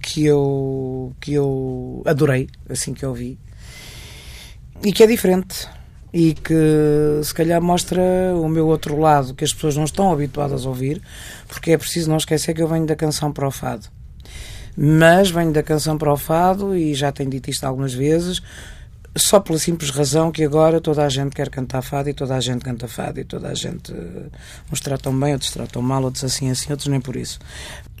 que 0.00 0.24
eu, 0.24 1.12
que 1.20 1.34
eu 1.34 2.02
adorei, 2.06 2.48
assim 2.68 2.94
que 2.94 3.04
eu 3.04 3.10
ouvi, 3.10 3.38
e 4.82 4.92
que 4.92 5.02
é 5.02 5.06
diferente. 5.06 5.68
E 6.12 6.34
que 6.34 7.20
se 7.22 7.32
calhar 7.32 7.62
mostra 7.62 8.02
o 8.34 8.48
meu 8.48 8.66
outro 8.66 8.98
lado, 8.98 9.34
que 9.34 9.44
as 9.44 9.52
pessoas 9.52 9.76
não 9.76 9.84
estão 9.84 10.12
habituadas 10.12 10.66
a 10.66 10.68
ouvir, 10.68 11.00
porque 11.48 11.72
é 11.72 11.78
preciso 11.78 12.10
não 12.10 12.16
esquecer 12.16 12.54
que 12.54 12.62
eu 12.62 12.68
venho 12.68 12.86
da 12.86 12.96
canção 12.96 13.32
para 13.32 13.46
o 13.46 13.50
fado. 13.50 13.86
Mas 14.76 15.30
venho 15.30 15.52
da 15.52 15.62
canção 15.62 15.98
para 15.98 16.12
o 16.12 16.16
fado, 16.16 16.74
e 16.74 16.94
já 16.94 17.12
tenho 17.12 17.30
dito 17.30 17.50
isto 17.50 17.64
algumas 17.64 17.92
vezes, 17.92 18.42
só 19.16 19.38
pela 19.40 19.58
simples 19.58 19.90
razão 19.90 20.32
que 20.32 20.42
agora 20.42 20.80
toda 20.80 21.04
a 21.04 21.08
gente 21.08 21.34
quer 21.34 21.50
cantar 21.50 21.82
fado 21.82 22.08
e 22.08 22.14
toda 22.14 22.34
a 22.34 22.40
gente 22.40 22.64
canta 22.64 22.88
fado 22.88 23.20
e 23.20 23.24
toda 23.24 23.48
a 23.48 23.54
gente 23.54 23.92
eh, 23.92 24.26
uns 24.72 24.80
tratam 24.80 25.18
bem, 25.18 25.34
outros 25.34 25.50
tratam 25.50 25.82
mal, 25.82 26.02
outros 26.02 26.24
assim 26.24 26.50
assim, 26.50 26.70
outros 26.70 26.88
nem 26.88 27.00
por 27.00 27.16
isso. 27.16 27.38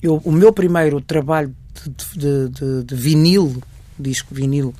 Eu, 0.02 0.16
o 0.24 0.32
meu 0.32 0.52
primeiro 0.52 1.00
trabalho 1.00 1.54
de, 1.84 2.18
de, 2.18 2.48
de, 2.48 2.84
de 2.84 2.94
vinil, 2.94 3.62
disco 3.98 4.34
vinil, 4.34 4.74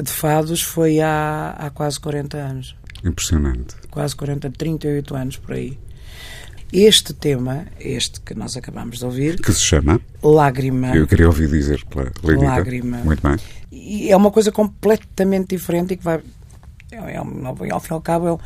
de 0.00 0.10
fados 0.10 0.62
foi 0.62 1.00
há, 1.00 1.56
há 1.58 1.70
quase 1.70 1.98
40 1.98 2.36
anos. 2.36 2.76
Impressionante. 3.04 3.74
Quase 3.90 4.14
40, 4.14 4.50
38 4.50 5.16
anos 5.16 5.36
por 5.36 5.54
aí. 5.54 5.78
Este 6.72 7.14
tema, 7.14 7.66
este 7.80 8.20
que 8.20 8.34
nós 8.34 8.56
acabamos 8.56 8.98
de 8.98 9.04
ouvir, 9.04 9.40
Que 9.40 9.52
se 9.52 9.60
chama? 9.60 10.00
Lágrima, 10.22 10.94
Eu 10.96 11.06
queria 11.06 11.26
ouvir 11.26 11.48
dizer 11.48 11.84
pela 11.88 12.10
Lenita. 12.24 12.46
Lágrima. 12.46 12.98
Muito 12.98 13.22
bem. 13.26 13.36
e 13.70 14.10
é 14.10 14.16
uma 14.16 14.30
coisa 14.30 14.50
completamente 14.50 15.48
diferente 15.56 15.94
e 15.94 15.96
que 15.96 16.02
vai. 16.04 16.20
É, 16.90 17.14
é 17.16 17.20
um- 17.22 17.46
ao 17.46 17.80
fim 17.80 17.90
e 17.90 17.92
ao 17.92 18.00
cabo, 18.00 18.26
é, 18.28 18.32
um- 18.32 18.38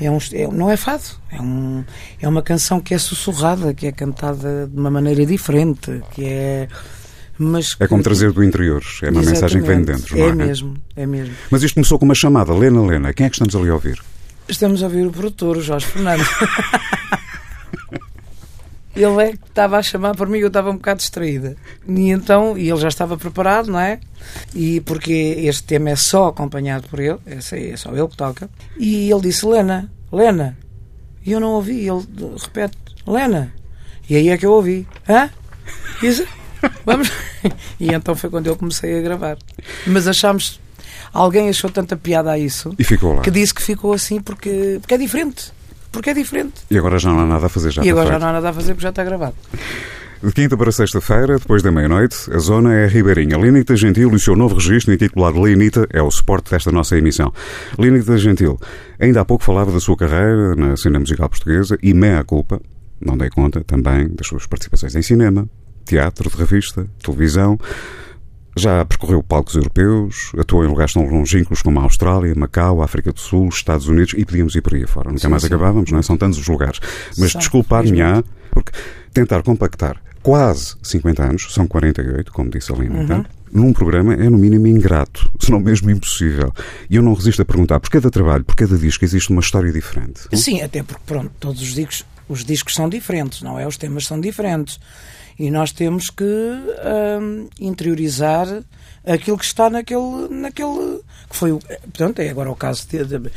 é 0.00 0.10
um, 0.10 0.18
é 0.32 0.48
um- 0.48 0.52
não 0.52 0.70
é 0.70 0.76
fado. 0.76 1.04
É, 1.30 1.40
um, 1.40 1.84
é 2.20 2.28
uma 2.28 2.42
canção 2.42 2.80
que 2.80 2.94
é 2.94 2.98
sussurrada, 2.98 3.72
que 3.74 3.86
é 3.86 3.92
cantada 3.92 4.66
de 4.66 4.76
uma 4.78 4.90
maneira 4.90 5.24
diferente, 5.26 6.00
que 6.12 6.24
é. 6.24 6.68
Mas 7.40 7.76
É 7.78 7.86
como 7.86 8.02
trazer 8.02 8.32
do 8.32 8.42
interior. 8.42 8.82
É 9.02 9.10
uma 9.10 9.22
mensagem 9.22 9.60
que 9.62 9.66
vem 9.68 9.82
de 9.84 9.92
Exatamente. 9.92 10.14
dentro, 10.14 10.18
não 10.18 10.24
é? 10.26 10.28
É 10.28 10.34
mesmo, 10.34 10.74
é 10.96 11.06
mesmo. 11.06 11.34
Mas 11.50 11.62
isto 11.62 11.74
começou 11.74 11.96
com 11.98 12.04
uma 12.04 12.14
chamada. 12.14 12.52
Lena, 12.52 12.82
Lena. 12.84 13.12
Quem 13.12 13.26
é 13.26 13.28
que 13.30 13.36
estamos 13.36 13.54
ali 13.54 13.68
a 13.68 13.74
ouvir? 13.74 14.00
Estamos 14.48 14.82
a 14.82 14.86
ouvir 14.86 15.06
o 15.06 15.10
produtor, 15.12 15.56
o 15.58 15.62
Jorge 15.62 15.86
Fernandes. 15.86 16.26
ele 19.02 19.22
é 19.22 19.32
que 19.32 19.44
estava 19.48 19.76
a 19.78 19.82
chamar 19.82 20.14
por 20.16 20.28
mim, 20.28 20.38
eu 20.38 20.48
estava 20.48 20.70
um 20.70 20.74
bocado 20.76 20.98
distraída. 20.98 21.56
E 21.86 22.10
então, 22.10 22.56
e 22.58 22.68
ele 22.68 22.80
já 22.80 22.88
estava 22.88 23.16
preparado, 23.16 23.70
não 23.70 23.80
é? 23.80 24.00
E 24.54 24.80
porque 24.82 25.12
este 25.12 25.62
tema 25.64 25.90
é 25.90 25.96
só 25.96 26.28
acompanhado 26.28 26.88
por 26.88 27.00
ele, 27.00 27.18
é, 27.26 27.36
é 27.72 27.76
só 27.76 27.90
ele 27.92 28.08
que 28.08 28.16
toca. 28.16 28.48
E 28.76 29.10
ele 29.10 29.20
disse: 29.22 29.46
Lena, 29.46 29.90
Lena. 30.12 30.56
E 31.24 31.32
eu 31.32 31.40
não 31.40 31.50
ouvi. 31.52 31.86
Ele 31.86 32.04
repete: 32.40 32.76
Lena. 33.06 33.52
E 34.08 34.16
aí 34.16 34.28
é 34.30 34.38
que 34.38 34.46
eu 34.46 34.52
ouvi: 34.52 34.86
Hã? 35.08 35.30
Isso? 36.02 36.26
Vamos. 36.84 37.10
E 37.78 37.92
então 37.92 38.16
foi 38.16 38.28
quando 38.30 38.46
eu 38.48 38.56
comecei 38.56 38.98
a 38.98 39.02
gravar. 39.02 39.38
Mas 39.86 40.08
achámos. 40.08 40.60
Alguém 41.12 41.48
achou 41.48 41.70
tanta 41.70 41.96
piada 41.96 42.30
a 42.30 42.38
isso 42.38 42.74
E 42.78 42.84
ficou 42.84 43.14
lá. 43.14 43.22
que 43.22 43.30
disse 43.30 43.54
que 43.54 43.62
ficou 43.62 43.94
assim 43.94 44.20
porque, 44.20 44.78
porque 44.80 44.94
é 44.94 44.98
diferente. 44.98 45.52
Porque 45.90 46.10
é 46.10 46.14
diferente. 46.14 46.54
E 46.70 46.78
agora 46.78 46.98
já 46.98 47.10
não 47.10 47.20
há 47.20 47.26
nada 47.26 47.46
a 47.46 47.48
fazer, 47.48 47.70
já 47.70 47.82
e 47.82 47.90
agora 47.90 48.06
já 48.06 48.10
feito. 48.12 48.22
não 48.22 48.28
há 48.28 48.32
nada 48.32 48.50
a 48.50 48.52
fazer 48.52 48.74
porque 48.74 48.82
já 48.82 48.90
está 48.90 49.04
gravado. 49.04 49.34
De 50.20 50.32
quinta 50.32 50.56
para 50.56 50.72
sexta-feira, 50.72 51.38
depois 51.38 51.62
da 51.62 51.70
meia-noite, 51.70 52.16
a 52.32 52.38
zona 52.38 52.74
é 52.74 52.86
Ribeirinha. 52.88 53.38
Lenita 53.38 53.76
Gentil 53.76 54.10
e 54.10 54.16
o 54.16 54.18
seu 54.18 54.34
novo 54.34 54.56
registro 54.56 54.92
intitulado 54.92 55.40
Lenita 55.40 55.86
é 55.90 56.02
o 56.02 56.10
suporte 56.10 56.50
desta 56.50 56.72
nossa 56.72 56.98
emissão. 56.98 57.32
Lenita 57.78 58.18
Gentil, 58.18 58.58
ainda 58.98 59.20
há 59.20 59.24
pouco 59.24 59.44
falava 59.44 59.70
da 59.70 59.78
sua 59.78 59.96
carreira 59.96 60.56
na 60.56 60.76
cena 60.76 60.98
musical 60.98 61.28
portuguesa 61.28 61.78
e 61.80 61.94
meia 61.94 62.24
culpa, 62.24 62.60
não 63.00 63.16
dei 63.16 63.30
conta 63.30 63.62
também 63.62 64.08
das 64.08 64.26
suas 64.26 64.44
participações 64.44 64.96
em 64.96 65.02
cinema, 65.02 65.48
teatro 65.84 66.28
de 66.28 66.36
revista, 66.36 66.84
televisão. 67.00 67.56
Já 68.58 68.84
percorreu 68.84 69.22
palcos 69.22 69.54
europeus, 69.54 70.32
atuou 70.38 70.64
em 70.64 70.68
lugares 70.68 70.92
tão 70.92 71.06
longínquos 71.06 71.62
como 71.62 71.78
a 71.80 71.82
Austrália, 71.82 72.34
Macau, 72.34 72.82
África 72.82 73.12
do 73.12 73.20
Sul, 73.20 73.48
Estados 73.48 73.88
Unidos 73.88 74.14
e 74.16 74.24
podíamos 74.24 74.54
ir 74.54 74.60
por 74.60 74.74
aí 74.74 74.84
afora. 74.84 75.08
Nunca 75.08 75.20
Sim, 75.20 75.28
mais 75.28 75.42
sim. 75.42 75.48
acabávamos, 75.48 75.90
não 75.90 75.98
é? 75.98 76.02
São 76.02 76.16
tantos 76.16 76.38
os 76.38 76.48
lugares. 76.48 76.80
Mas 77.16 77.32
desculpar-me-á, 77.32 78.22
porque 78.50 78.72
tentar 79.12 79.42
compactar 79.42 80.02
quase 80.22 80.74
50 80.82 81.22
anos, 81.22 81.54
são 81.54 81.66
48, 81.66 82.32
como 82.32 82.50
disse 82.50 82.72
a 82.72 82.76
Lina, 82.76 83.06
tá? 83.06 83.24
num 83.52 83.72
programa 83.72 84.14
é 84.14 84.28
no 84.28 84.38
mínimo 84.38 84.66
ingrato, 84.66 85.30
se 85.40 85.50
não 85.50 85.60
mesmo 85.60 85.90
impossível. 85.90 86.52
E 86.88 86.96
eu 86.96 87.02
não 87.02 87.14
resisto 87.14 87.42
a 87.42 87.44
perguntar, 87.44 87.80
por 87.80 87.90
cada 87.90 88.10
trabalho, 88.10 88.44
por 88.44 88.54
cada 88.54 88.76
disco, 88.76 89.04
existe 89.04 89.30
uma 89.30 89.40
história 89.40 89.72
diferente. 89.72 90.20
Sim, 90.34 90.60
até 90.62 90.82
porque, 90.82 91.02
pronto, 91.06 91.30
todos 91.38 91.62
os 91.62 91.74
discos, 91.74 92.04
os 92.28 92.44
discos 92.44 92.74
são 92.74 92.88
diferentes, 92.88 93.42
não 93.42 93.58
é? 93.58 93.66
Os 93.66 93.76
temas 93.76 94.06
são 94.06 94.20
diferentes. 94.20 94.78
E 95.38 95.50
nós 95.50 95.70
temos 95.72 96.10
que 96.10 96.24
hum, 96.24 97.48
interiorizar 97.60 98.46
aquilo 99.06 99.38
que 99.38 99.44
está 99.44 99.70
naquele. 99.70 100.28
naquele 100.30 101.00
que 101.30 101.36
foi. 101.36 101.52
Portanto, 101.52 102.18
é 102.20 102.28
agora 102.28 102.50
o 102.50 102.56
caso 102.56 102.86
de, 102.88 103.04
de- 103.04 103.30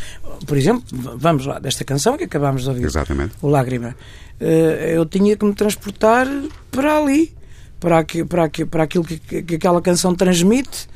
Por 0.48 0.58
exemplo, 0.58 0.84
vamos 1.18 1.46
lá, 1.46 1.60
desta 1.60 1.84
canção 1.84 2.18
que 2.18 2.24
acabámos 2.24 2.64
de 2.64 2.70
ouvir. 2.70 2.86
Exatamente. 2.86 3.34
o 3.42 3.48
Lágrima. 3.48 3.96
Eh, 4.40 4.94
eu 4.96 5.06
tinha 5.06 5.38
que 5.38 5.46
me 5.46 5.54
transportar 5.54 6.26
para 6.72 6.98
ali, 6.98 7.36
para, 7.80 8.04
para, 8.28 8.50
para 8.66 8.84
aquilo 8.84 9.04
que, 9.04 9.18
que- 9.20 9.44
que 9.44 9.56
aquela 9.56 9.82
canção 9.82 10.16
transmite 10.16 10.88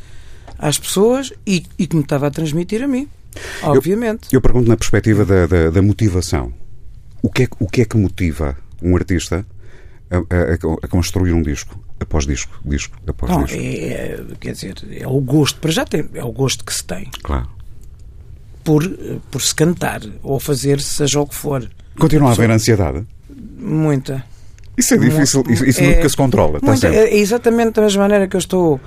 às 0.57 0.79
pessoas 0.79 1.31
e, 1.45 1.63
e 1.77 1.85
que 1.85 1.95
me 1.95 2.01
estava 2.01 2.25
a 2.27 2.31
transmitir 2.31 2.81
a 2.83 2.87
mim, 2.87 3.07
obviamente. 3.61 4.27
Eu 4.31 4.41
pergunto 4.41 4.67
na 4.69 4.75
perspectiva 4.77 5.23
da, 5.23 5.45
da- 5.45 5.69
da 5.69 5.81
motivação. 5.83 6.51
O 7.21 7.29
que, 7.29 7.43
é, 7.43 7.47
o 7.59 7.67
que 7.67 7.81
é 7.81 7.85
que 7.85 7.97
motiva 7.97 8.57
um 8.81 8.95
artista 8.95 9.45
a, 10.11 10.17
a- 10.17 10.77
a 10.83 10.87
construir 10.87 11.33
um 11.33 11.41
disco, 11.41 11.79
após 11.99 12.25
disco, 12.25 12.53
disco 12.65 12.95
após 13.07 13.31
Não, 13.31 13.43
disco? 13.43 13.57
é, 13.59 13.65
é, 13.65 14.23
quer 14.39 14.51
dizer, 14.53 14.75
é 14.91 15.07
o 15.07 15.19
gosto, 15.19 15.59
para 15.59 15.71
já 15.71 15.85
tem, 15.85 16.07
é 16.13 16.23
o 16.23 16.31
gosto 16.31 16.63
que 16.63 16.73
se 16.73 16.83
tem 16.83 17.09
Claro. 17.23 17.47
por, 18.63 18.83
por 19.31 19.41
se 19.41 19.53
cantar 19.55 20.01
ou 20.23 20.39
fazer 20.39 20.79
seja 20.81 21.19
o 21.19 21.27
que 21.27 21.35
for. 21.35 21.69
Continua 21.99 22.29
a 22.29 22.31
haver 22.33 22.49
ansiedade? 22.51 23.05
Muita. 23.57 24.23
Isso 24.77 24.93
é 24.93 24.97
difícil, 24.97 25.41
isso, 25.49 25.63
isso 25.65 25.81
É- 25.81 25.95
nunca 25.95 26.09
se 26.09 26.17
controla, 26.17 26.57
está 26.57 26.67
Muita, 26.71 26.91
sempre. 26.91 26.97
é 27.09 27.17
exatamente 27.17 27.71
da 27.75 27.81
mesma 27.83 28.01
maneira 28.03 28.27
que 28.27 28.35
eu 28.35 28.39
estou. 28.39 28.79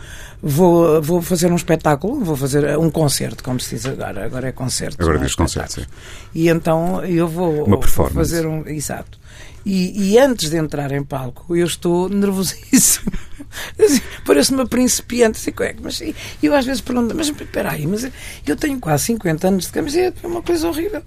Vou, 0.43 1.01
vou 1.01 1.23
fazer 1.23 1.51
um 1.51 1.57
espetáculo, 1.57 2.23
vou 2.23 2.37
fazer 2.37 2.77
um 2.79 2.91
concerto, 2.91 3.43
como 3.43 3.59
se 3.59 3.75
diz 3.77 3.87
agora. 3.87 4.25
Agora 4.27 4.49
é 4.49 4.53
concerto. 4.53 4.99
Agora 5.01 5.17
é 5.19 5.23
diz 5.25 5.35
concerto, 5.35 5.81
espetáculo. 5.81 5.97
E 6.35 6.49
então 6.51 7.03
eu 7.05 7.27
vou, 7.27 7.55
Uma 7.61 7.69
vou 7.71 7.79
performance. 7.79 8.15
fazer 8.17 8.47
um. 8.47 8.67
Exato. 8.69 9.19
E, 9.67 10.13
e 10.13 10.19
antes 10.19 10.49
de 10.51 10.57
entrar 10.57 10.93
em 10.93 11.03
palco, 11.03 11.55
eu 11.57 11.67
estou 11.67 12.09
nervosíssimo. 12.09 13.13
Assim, 13.79 14.01
Parece-me 14.27 14.59
uma 14.61 14.67
principiante. 14.69 15.39
Assim, 15.39 15.53
"Ué, 15.59 15.75
mas 15.83 16.01
e 16.01 16.15
eu 16.43 16.55
às 16.55 16.65
vezes 16.67 16.81
pergunto, 16.81 17.15
mas 17.15 17.29
espera 17.29 17.73
aí, 17.73 17.87
mas 17.87 18.07
eu 18.47 18.57
tenho 18.57 18.79
quase 18.79 19.05
50 19.05 19.49
anos 19.49 19.67
de 19.67 19.73
camiseta, 19.73 20.19
é 20.23 20.27
uma 20.27 20.43
coisa 20.43 20.69
horrível. 20.69 21.03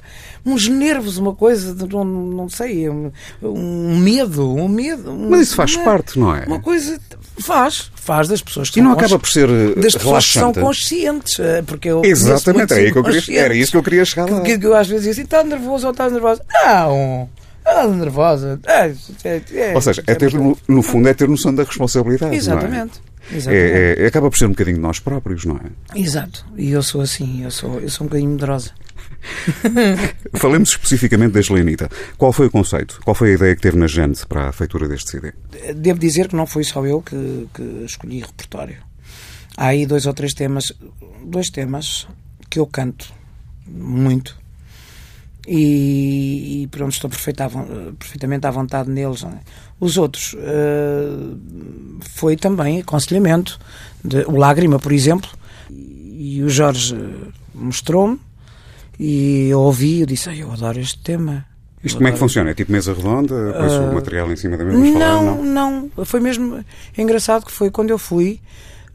Uns 0.45 0.67
nervos, 0.67 1.17
uma 1.17 1.35
coisa, 1.35 1.73
de, 1.73 1.87
não, 1.87 2.03
não 2.03 2.49
sei, 2.49 2.89
um, 2.89 3.11
um 3.43 3.97
medo, 3.97 4.55
um 4.55 4.67
medo. 4.67 5.11
um- 5.11 5.29
Mas 5.29 5.41
isso 5.41 5.55
faz 5.55 5.75
uma- 5.75 5.83
parte, 5.83 6.17
não 6.19 6.35
é? 6.35 6.45
Uma 6.45 6.59
coisa. 6.59 6.99
Faz, 7.39 7.91
faz 7.95 8.27
das 8.27 8.41
pessoas 8.41 8.69
que 8.69 8.79
E 8.79 8.83
não 8.83 8.91
acaba 8.91 9.17
por 9.17 9.29
ser 9.29 9.49
eh, 9.49 9.75
das 9.79 9.93
pessoas 9.95 10.25
que 10.27 10.33
são 10.33 10.53
conscientes. 10.53 11.39
eh, 11.39 11.61
Porque 11.65 11.89
eu 11.89 12.01
Exatamente, 12.03 12.73
era, 12.73 12.81
aí 12.81 12.91
que 12.91 12.97
eu 12.97 13.03
queria, 13.03 13.39
era 13.41 13.55
isso 13.55 13.71
que 13.71 13.77
eu 13.77 13.83
queria 13.83 14.05
chegar 14.05 14.29
lá. 14.29 14.41
que, 14.41 14.57
que 14.59 14.65
eu 14.65 14.75
às 14.75 14.87
vezes 14.87 15.03
digo 15.03 15.11
assim, 15.13 15.21
está 15.23 15.43
nervoso 15.43 15.85
ou 15.87 15.91
estás 15.91 16.11
nervosa? 16.11 16.43
Não, 16.51 17.29
estás 17.61 17.95
nervosa. 17.95 18.59
É, 18.65 18.93
é, 19.23 19.41
é, 19.53 19.75
Ou 19.75 19.81
seja, 19.81 20.03
é 20.05 20.15
ter, 20.15 20.33
no, 20.33 20.57
no 20.67 20.81
fundo, 20.81 21.07
é 21.07 21.13
ter 21.13 21.27
noção 21.27 21.53
da 21.53 21.63
responsabilidade. 21.63 22.35
Exatamente. 22.35 23.01
Não 23.29 23.37
Exatamente. 23.37 23.73
É, 23.73 24.03
é- 24.03 24.05
acaba 24.07 24.29
por 24.29 24.37
ser 24.37 24.45
um 24.45 24.49
bocadinho 24.49 24.77
de 24.77 24.81
nós 24.81 24.99
próprios, 24.99 25.45
não 25.45 25.57
é? 25.57 25.99
Exato. 25.99 26.45
E 26.57 26.71
eu 26.71 26.83
sou 26.83 27.01
assim, 27.01 27.43
eu 27.43 27.51
sou, 27.51 27.79
eu 27.79 27.89
sou 27.89 28.05
um 28.05 28.09
bocadinho 28.09 28.31
medrosa. 28.31 28.71
Falemos 30.33 30.69
especificamente 30.69 31.33
da 31.33 31.39
Helenita. 31.39 31.89
Qual 32.17 32.33
foi 32.33 32.47
o 32.47 32.51
conceito? 32.51 32.99
Qual 33.03 33.13
foi 33.15 33.31
a 33.31 33.33
ideia 33.35 33.55
que 33.55 33.61
teve 33.61 33.77
na 33.77 33.87
gente 33.87 34.25
para 34.25 34.49
a 34.49 34.51
feitura 34.51 34.87
deste 34.87 35.11
CD? 35.11 35.31
Devo 35.75 35.99
dizer 35.99 36.27
que 36.27 36.35
não 36.35 36.47
fui 36.47 36.63
só 36.63 36.85
eu 36.85 37.01
que, 37.01 37.47
que 37.53 37.83
escolhi 37.85 38.21
repertório. 38.21 38.77
Há 39.55 39.67
aí 39.67 39.85
dois 39.85 40.05
ou 40.05 40.13
três 40.13 40.33
temas, 40.33 40.73
dois 41.23 41.49
temas 41.49 42.07
que 42.49 42.59
eu 42.59 42.65
canto 42.65 43.13
muito 43.67 44.40
e, 45.47 46.63
e 46.63 46.67
pronto, 46.67 46.91
estou 46.91 47.09
perfeita 47.09 47.49
perfeitamente 47.97 48.45
à 48.45 48.51
vontade 48.51 48.89
neles. 48.89 49.23
não 49.23 49.31
é? 49.31 49.39
Os 49.79 49.97
outros 49.97 50.35
eh, 50.37 51.35
foi 52.01 52.35
também 52.35 52.79
aconselhamento. 52.81 53.59
De, 54.03 54.23
o 54.25 54.35
Lágrima, 54.37 54.79
por 54.79 54.91
exemplo, 54.91 55.29
e 55.69 56.41
o 56.43 56.49
Jorge 56.49 56.95
eh, 56.95 57.29
mostrou-me 57.53 58.19
e 58.99 59.47
eu 59.49 59.59
ouvi 59.59 59.97
e 59.97 60.01
eu 60.01 60.05
disse, 60.05 60.29
"Ai, 60.29 60.41
eu 60.43 60.51
adoro 60.51 60.79
este 60.79 60.99
tema. 60.99 61.45
Isto 61.83 61.97
como 61.97 62.07
é 62.07 62.11
que 62.11 62.19
funciona? 62.19 62.51
É 62.51 62.53
tipo 62.53 62.71
mesa 62.71 62.93
redonda? 62.93 63.55
Põe-se 63.57 63.75
o 63.77 63.93
material 63.93 64.31
em 64.31 64.35
cima 64.35 64.55
da 64.55 64.63
mesa? 64.63 64.93
Falar? 64.93 65.21
não, 65.23 65.43
não, 65.43 66.05
Foi 66.05 66.19
mesmo 66.19 66.63
engraçado 66.95 67.43
que 67.43 67.51
foi 67.51 67.71
quando 67.71 67.89
eu 67.89 67.97
fui. 67.97 68.39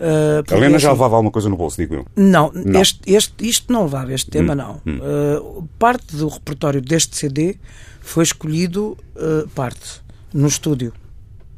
Uh, 0.00 0.54
Helena 0.54 0.78
já 0.78 0.88
assim, 0.88 0.96
levava 0.96 1.16
alguma 1.16 1.30
coisa 1.30 1.48
no 1.48 1.56
bolso, 1.56 1.76
digo 1.76 1.94
eu. 1.94 2.06
Não, 2.16 2.50
Não. 2.54 2.80
Este, 2.80 3.00
este, 3.06 3.48
isto 3.48 3.72
não 3.72 3.84
levava, 3.84 4.12
este 4.12 4.30
tema 4.30 4.52
Hum, 4.52 4.56
não. 4.56 4.80
hum. 4.86 4.98
Uh, 4.98 5.68
parte 5.78 6.16
do 6.16 6.28
repertório 6.28 6.80
deste 6.80 7.16
CD 7.16 7.56
foi 8.00 8.22
escolhido 8.24 8.96
uh, 9.16 9.48
parte 9.48 10.00
no 10.32 10.46
estúdio. 10.46 10.92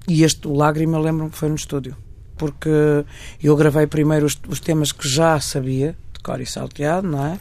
E 0.07 0.23
este, 0.25 0.49
o 0.49 0.55
Lágrima, 0.55 0.99
lembro-me 0.99 1.31
que 1.31 1.37
foi 1.37 1.49
no 1.49 1.55
estúdio. 1.57 1.97
Porque 2.37 2.71
eu 3.43 3.57
gravei 3.57 3.87
primeiro 3.87 4.25
os, 4.25 4.39
os 4.49 4.61
temas 4.61 4.93
que 4.93 5.09
já 5.09 5.39
sabia, 5.41 5.97
de 6.13 6.21
cor 6.21 6.41
e 6.41 6.47
salteado, 6.47 7.07
não 7.07 7.25
é? 7.27 7.39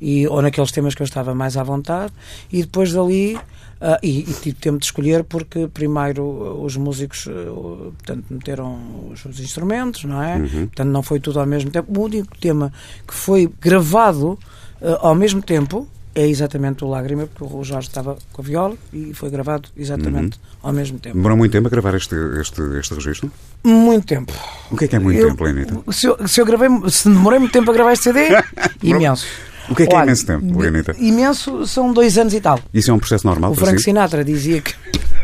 E, 0.00 0.26
ou 0.28 0.40
naqueles 0.40 0.70
temas 0.70 0.94
que 0.94 1.02
eu 1.02 1.04
estava 1.04 1.34
mais 1.34 1.56
à 1.56 1.62
vontade, 1.62 2.12
e 2.52 2.62
depois 2.62 2.92
dali. 2.92 3.38
Ah, 3.80 3.98
e, 4.02 4.20
e 4.20 4.24
tive 4.24 4.56
tempo 4.56 4.78
de 4.78 4.86
escolher 4.86 5.22
porque 5.24 5.68
primeiro 5.68 6.22
uh, 6.24 6.64
os 6.64 6.76
músicos 6.76 7.26
uh, 7.26 7.92
portanto, 7.96 8.24
meteram 8.30 8.78
os, 9.12 9.24
os 9.24 9.38
instrumentos, 9.40 10.04
não 10.04 10.22
é? 10.22 10.38
Portanto, 10.38 10.88
não 10.88 11.02
foi 11.02 11.20
tudo 11.20 11.38
ao 11.38 11.46
mesmo 11.46 11.70
tempo. 11.70 12.00
O 12.00 12.04
único 12.04 12.36
tema 12.38 12.72
que 13.06 13.14
foi 13.14 13.48
gravado 13.60 14.32
uh, 14.80 14.98
ao 15.00 15.14
mesmo 15.14 15.40
tempo 15.40 15.88
é 16.14 16.26
exatamente 16.26 16.84
o 16.84 16.88
Lágrima, 16.88 17.28
porque 17.32 17.54
o 17.54 17.62
Jorge 17.62 17.86
estava 17.86 18.18
com 18.32 18.42
a 18.42 18.44
viola 18.44 18.74
e 18.92 19.14
foi 19.14 19.30
gravado 19.30 19.68
exatamente 19.76 20.40
ao 20.60 20.72
mesmo 20.72 20.98
tempo. 20.98 21.14
Demorou 21.14 21.36
muito 21.38 21.52
tempo 21.52 21.68
a 21.68 21.70
gravar 21.70 21.94
este, 21.94 22.16
este, 22.40 22.60
este 22.76 22.94
registro? 22.94 23.30
Muito 23.62 24.04
tempo. 24.04 24.32
O 24.68 24.76
que 24.76 24.86
é 24.86 24.88
que 24.88 24.96
é 24.96 24.98
muito 24.98 25.20
Eu- 25.20 25.28
tempo, 25.28 25.46
Helenita? 25.46 25.92
Se 25.92 26.08
eu, 26.08 26.26
se 26.26 26.40
eu 26.40 26.44
gravei, 26.46 26.68
se 26.90 27.08
demorei 27.08 27.38
muito 27.38 27.52
tempo 27.52 27.70
a 27.70 27.74
gravar 27.74 27.92
este 27.92 28.04
CD, 28.04 28.30
imenso. 28.82 29.24
O 29.70 29.74
que 29.74 29.82
é 29.82 29.86
que 29.86 29.94
é 29.94 29.96
Olha, 29.96 30.04
imenso 30.04 30.26
tempo, 30.26 30.62
Helenita? 30.62 30.94
Imenso 30.98 31.66
são 31.66 31.92
dois 31.92 32.16
anos 32.16 32.34
e 32.34 32.40
tal. 32.40 32.58
Isso 32.72 32.90
é 32.90 32.94
um 32.94 32.98
processo 32.98 33.26
normal 33.26 33.52
O 33.52 33.54
Frank 33.54 33.78
si? 33.78 33.84
Sinatra 33.84 34.24
dizia 34.24 34.60
que 34.60 34.74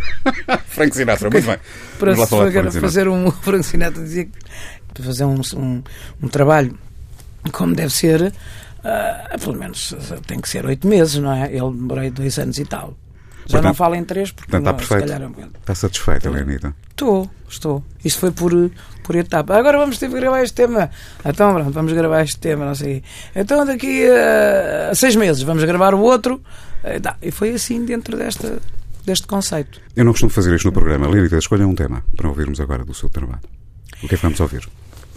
Frank 0.68 0.94
Sinatra, 0.94 1.30
muito 1.30 1.46
bem. 1.46 1.58
para 1.98 2.14
se 2.16 2.26
fazer, 2.26 2.70
fazer 2.72 3.08
um 3.08 3.28
o 3.28 3.32
Frank 3.32 3.64
Sinatra 3.64 4.02
dizia 4.02 4.24
que 4.24 4.32
para 4.92 5.04
fazer 5.04 5.24
um, 5.24 5.40
um, 5.56 5.82
um 6.22 6.28
trabalho 6.28 6.78
como 7.52 7.74
deve 7.74 7.92
ser, 7.92 8.32
ah, 8.82 9.36
pelo 9.40 9.56
menos 9.56 9.94
tem 10.26 10.40
que 10.40 10.48
ser 10.48 10.64
oito 10.66 10.86
meses, 10.86 11.16
não 11.16 11.32
é? 11.32 11.46
Ele 11.46 11.72
demorei 11.72 12.10
dois 12.10 12.38
anos 12.38 12.58
e 12.58 12.64
tal. 12.64 12.94
Já 13.46 13.52
Portanto- 13.58 13.64
não 13.64 13.74
falo 13.74 13.94
em 13.94 14.04
três 14.04 14.30
porque 14.32 14.50
Portanto, 14.50 14.62
está 14.68 14.72
não, 14.72 14.78
se 14.78 14.88
perfeito. 14.88 15.36
calhar. 15.38 15.50
Está 15.60 15.74
satisfeita, 15.74 16.28
Helenita? 16.28 16.74
Estou, 16.90 17.30
estou. 17.48 17.84
Isto 18.04 18.20
foi 18.20 18.30
por, 18.30 18.70
por 19.02 19.14
etapa. 19.16 19.56
Agora 19.56 19.76
vamos 19.78 19.98
ter 19.98 20.08
que 20.08 20.14
gravar 20.14 20.42
este 20.42 20.54
tema. 20.54 20.90
Então, 21.24 21.52
pronto, 21.54 21.70
vamos 21.72 21.92
gravar 21.92 22.22
este 22.22 22.38
tema, 22.38 22.64
não 22.64 22.74
sei. 22.74 23.02
Então, 23.34 23.66
daqui 23.66 24.06
a, 24.08 24.90
a 24.90 24.94
seis 24.94 25.14
meses 25.16 25.42
vamos 25.42 25.62
gravar 25.64 25.94
o 25.94 26.00
outro. 26.00 26.40
Eh, 26.82 26.98
dá. 26.98 27.16
E 27.20 27.30
foi 27.30 27.50
assim 27.50 27.84
dentro 27.84 28.16
desta, 28.16 28.58
deste 29.04 29.26
conceito. 29.26 29.80
Eu 29.94 30.04
não 30.04 30.12
costumo 30.12 30.30
fazer 30.30 30.54
isto 30.54 30.64
no 30.66 30.72
programa. 30.72 31.06
Helenita, 31.06 31.36
escolha 31.36 31.66
um 31.66 31.74
tema 31.74 32.02
para 32.16 32.28
ouvirmos 32.28 32.60
agora 32.60 32.84
do 32.84 32.94
seu 32.94 33.08
trabalho. 33.10 33.40
O 34.02 34.08
que 34.08 34.14
é 34.14 34.16
que 34.18 34.22
vamos 34.22 34.40
ouvir? 34.40 34.66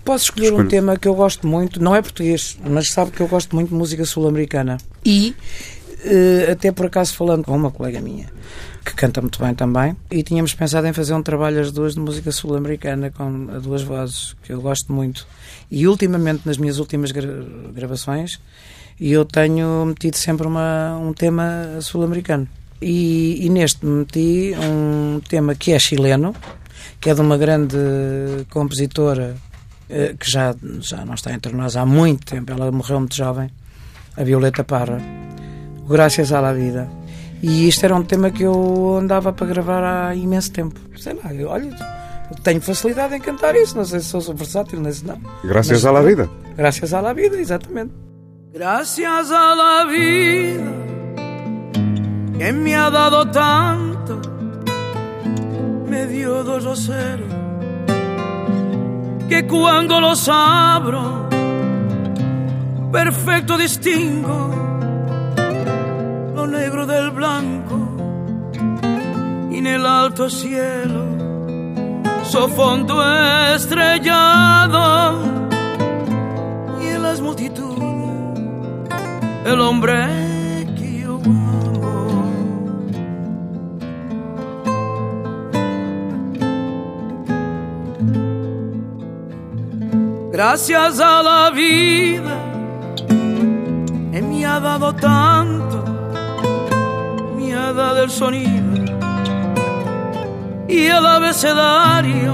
Posso 0.04 0.26
escolher 0.26 0.54
um 0.54 0.66
tema 0.66 0.98
que 0.98 1.06
eu 1.08 1.14
gosto 1.14 1.46
muito, 1.46 1.82
não 1.84 1.94
é 1.94 2.02
português, 2.02 2.58
mas 2.66 2.92
sabe 2.92 3.12
que 3.12 3.20
eu 3.20 3.28
gosto 3.28 3.54
muito 3.54 3.70
de 3.70 3.76
música 3.76 4.06
sul-americana. 4.06 4.78
E, 5.06 5.36
até 6.52 6.72
por 6.72 6.86
acaso, 6.86 7.14
falando 7.14 7.44
com 7.44 7.56
uma 7.56 7.72
colega 7.72 8.00
minha, 8.00 8.28
que 8.86 8.94
canta 8.94 9.20
muito 9.22 9.40
bem 9.44 9.54
também, 9.54 9.96
e 10.10 10.24
tínhamos 10.24 10.54
pensado 10.54 10.88
em 10.88 10.94
fazer 10.94 11.14
um 11.14 11.22
trabalho 11.24 11.60
as 11.60 11.72
duas 11.72 11.94
de 11.96 12.00
música 12.00 12.32
sul-americana 12.32 13.12
com 13.12 13.48
a 13.54 13.60
duas 13.60 13.82
vozes, 13.82 14.36
que 14.44 14.54
eu 14.54 14.62
gosto 14.62 14.94
muito. 14.94 15.28
E 15.70 15.88
ultimamente, 15.88 16.44
nas 16.46 16.58
minhas 16.58 16.80
últimas 16.80 17.12
gra- 17.12 17.44
gravações, 17.74 18.40
eu 19.00 19.26
tenho 19.26 19.86
metido 19.86 20.16
sempre 20.16 20.48
uma, 20.48 20.98
um 20.98 21.14
tema 21.14 21.80
sul-americano. 21.82 22.48
E, 22.82 23.46
e 23.46 23.50
neste 23.50 23.86
meti 23.86 24.54
um 24.58 25.20
tema 25.28 25.56
que 25.56 25.72
é 25.74 25.80
chileno, 25.80 26.34
que 27.02 27.10
é 27.10 27.14
de 27.14 27.22
uma 27.22 27.38
grande 27.38 27.76
compositora 28.50 29.36
eh, 29.90 30.16
que 30.18 30.30
já, 30.30 30.56
já 30.80 31.04
não 31.04 31.16
está 31.16 31.34
entre 31.34 31.54
nós 31.56 31.76
há 31.76 31.86
muito 31.86 32.26
tempo. 32.26 32.52
Ela 32.52 32.72
morreu 32.72 33.00
muito 33.00 33.16
jovem, 33.16 33.50
a 34.16 34.24
Violeta 34.24 34.64
Parra. 34.64 35.00
O 35.88 35.92
Graças 35.92 36.32
à 36.32 36.42
la 36.42 36.54
Vida. 36.54 36.90
E 37.42 37.68
isto 37.68 37.86
era 37.86 37.96
um 37.96 38.04
tema 38.04 38.30
que 38.30 38.44
eu 38.44 38.98
andava 39.00 39.32
para 39.32 39.48
gravar 39.48 39.84
há 39.84 40.16
imenso 40.16 40.52
tempo. 40.52 40.80
Sei 40.98 41.14
lá, 41.14 41.34
eu, 41.34 41.50
olha, 41.50 41.70
eu 42.30 42.36
tenho 42.44 42.60
facilidade 42.60 43.16
em 43.16 43.22
cantar 43.22 43.56
isso. 43.56 43.78
Não 43.78 43.86
sei 43.86 44.00
se 44.00 44.08
sou 44.08 44.36
versátil, 44.36 44.80
não 44.80 44.92
sei 44.92 44.94
se 44.94 45.06
não. 45.06 45.18
Graças 45.44 45.86
à 45.86 45.92
la 45.92 46.02
vida. 46.02 46.30
Graças 46.58 46.94
à 46.94 47.02
la 47.02 47.14
Vida, 47.14 47.38
exatamente. 47.38 47.94
Gracias 48.54 49.32
a 49.32 49.54
la 49.54 49.86
vida 49.86 50.88
que 52.38 52.52
me 52.52 52.76
ha 52.76 52.90
dado 52.90 53.26
tanto, 53.32 54.20
me 55.88 56.06
dio 56.08 56.44
dos 56.44 56.66
roseros 56.66 57.28
que 59.30 59.46
cuando 59.46 60.00
los 60.00 60.28
abro, 60.30 61.28
perfecto 62.92 63.58
distingo 63.58 64.67
lo 66.38 66.46
negro 66.46 66.86
del 66.86 67.10
blanco 67.10 67.80
y 69.50 69.58
en 69.58 69.66
el 69.66 69.84
alto 69.88 70.30
cielo, 70.30 71.04
su 72.24 72.48
fondo 72.50 72.96
estrellado 73.56 75.18
y 76.80 76.86
en 76.90 77.02
las 77.02 77.20
multitudes 77.22 78.40
el 79.46 79.60
hombre 79.60 80.68
que 80.78 81.00
yo 81.00 81.16
amo. 81.26 82.32
Gracias 90.32 91.00
a 91.00 91.24
la 91.24 91.50
vida 91.50 92.48
me 94.22 94.46
ha 94.46 94.60
dado 94.60 94.94
tanto, 94.94 95.84
me 97.68 97.82
ha 97.82 97.86
dado 97.86 98.04
el 98.04 98.10
sonido 98.10 98.64
y 100.70 100.86
el 100.86 101.06
abecedario 101.06 102.34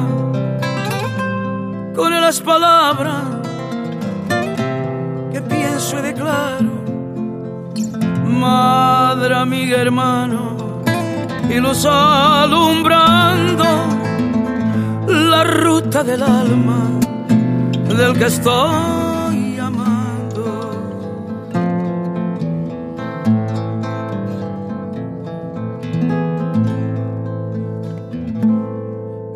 con 1.95 2.11
las 2.11 2.39
palabras 2.39 3.23
que 5.31 5.41
pienso 5.41 5.97
y 5.97 6.01
declaro. 6.01 6.83
Madre, 8.27 9.35
amiga, 9.35 9.77
hermano, 9.77 10.83
y 11.49 11.59
los 11.59 11.83
alumbrando 11.85 13.63
la 15.07 15.43
ruta 15.45 16.03
del 16.03 16.21
alma 16.21 16.99
del 17.97 18.17
que 18.19 18.25
estoy 18.25 19.12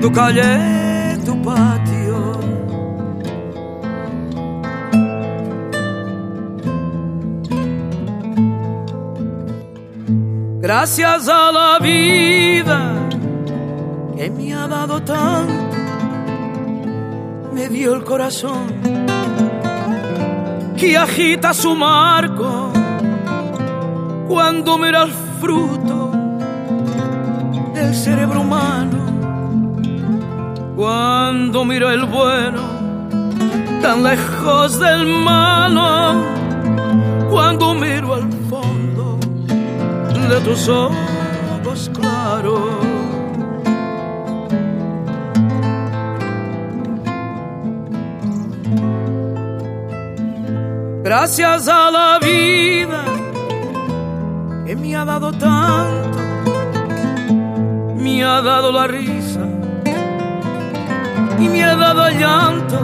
tu 0.00 0.10
calle, 0.10 1.18
tu 1.24 1.34
patio. 1.42 2.40
Gracias 10.60 11.28
a 11.28 11.52
la 11.52 11.78
vida 11.80 12.80
que 14.16 14.30
me 14.30 14.54
ha 14.54 14.68
dado 14.68 15.02
tanto, 15.02 15.76
me 17.52 17.68
dio 17.68 17.94
el 17.94 18.04
corazón 18.04 18.68
que 20.76 20.96
agita 20.96 21.52
su 21.52 21.74
marco 21.74 22.72
cuando 24.28 24.78
mira 24.78 25.02
el 25.02 25.12
fruto 25.40 26.10
del 27.74 27.94
cerebro 27.94 28.40
humano, 28.40 28.99
cuando 30.80 31.62
mira 31.66 31.92
el 31.92 32.06
bueno 32.06 32.62
tan 33.82 34.02
lejos 34.02 34.80
del 34.80 35.06
malo, 35.06 36.14
cuando 37.30 37.74
miro 37.74 38.14
al 38.14 38.32
fondo 38.48 39.18
de 40.30 40.40
tus 40.40 40.68
ojos 40.70 41.90
claros. 41.92 42.60
Gracias 51.04 51.68
a 51.68 51.90
la 51.90 52.18
vida 52.20 53.04
que 54.64 54.74
me 54.76 54.96
ha 54.96 55.04
dado 55.04 55.30
tanto, 55.30 56.18
me 57.96 58.24
ha 58.24 58.40
dado 58.40 58.72
la 58.72 58.86
risa 58.86 59.09
y 61.40 61.48
me 61.48 61.64
ha 61.64 61.74
dado 61.76 62.08
llanto. 62.10 62.78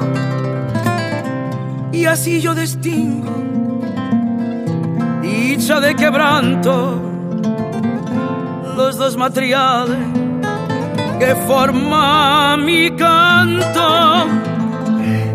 Y 1.92 2.06
así 2.06 2.40
yo 2.40 2.54
distingo 2.54 3.36
dicha 5.56 5.80
de 5.80 5.94
quebranto, 5.94 7.00
los 8.76 8.96
dos 8.98 9.16
materiales 9.16 9.96
que 11.18 11.34
forman 11.46 12.64
mi 12.64 12.90
canto. 12.90 14.26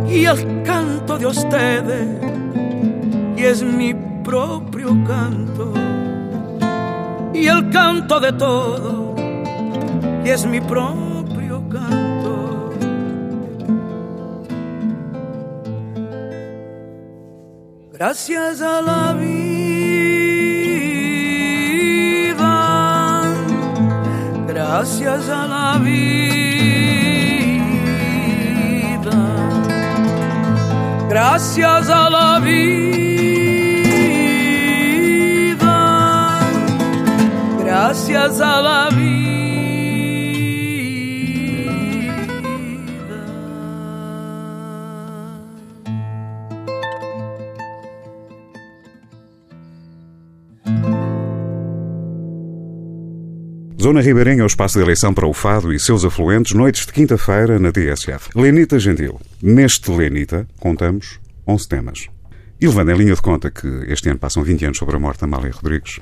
Y 0.08 0.26
el 0.26 0.64
canto 0.64 1.18
de 1.18 1.26
ustedes 1.26 2.08
y 3.38 3.44
es 3.44 3.64
mi 3.64 3.94
propio 4.24 4.90
canto. 5.06 5.74
Y 7.34 7.48
el 7.48 7.70
canto 7.70 8.20
de 8.20 8.34
todo 8.34 9.16
y 10.24 10.30
es 10.30 10.46
mi 10.46 10.62
propio 10.62 11.64
canto 11.70 12.01
gracias 18.02 18.62
a 18.62 18.82
la 18.82 19.14
vida 19.14 19.36
gracias 24.48 25.30
a 25.30 25.46
la 25.46 25.78
vida 25.78 26.32
gracias 31.10 31.90
a 31.90 32.10
la 32.10 32.40
vida 32.40 32.82
gracias 37.64 38.42
a 38.42 38.62
la 38.64 38.90
vida. 38.90 39.01
Zona 53.82 54.00
Ribeirinha 54.00 54.42
é 54.42 54.44
o 54.44 54.46
espaço 54.46 54.78
de 54.78 54.86
eleição 54.86 55.12
para 55.12 55.26
o 55.26 55.34
Fado 55.34 55.74
e 55.74 55.80
seus 55.80 56.06
afluentes, 56.06 56.54
noites 56.54 56.86
de 56.86 56.94
quinta-feira 56.94 57.58
na 57.58 57.72
TSF. 57.72 58.30
Lenita 58.36 58.78
Gentil. 58.78 59.20
Neste 59.42 59.90
Lenita, 59.90 60.48
contamos 60.60 61.20
11 61.48 61.68
temas. 61.68 62.08
E 62.62 62.68
levando 62.68 62.92
em 62.92 62.98
linha 62.98 63.16
de 63.16 63.22
conta 63.24 63.50
que 63.50 63.68
este 63.88 64.08
ano 64.08 64.20
passam 64.20 64.44
20 64.44 64.66
anos 64.66 64.78
sobre 64.78 64.96
a 64.96 65.00
morte 65.00 65.18
de 65.18 65.26
Amália 65.26 65.52
Rodrigues, 65.52 66.00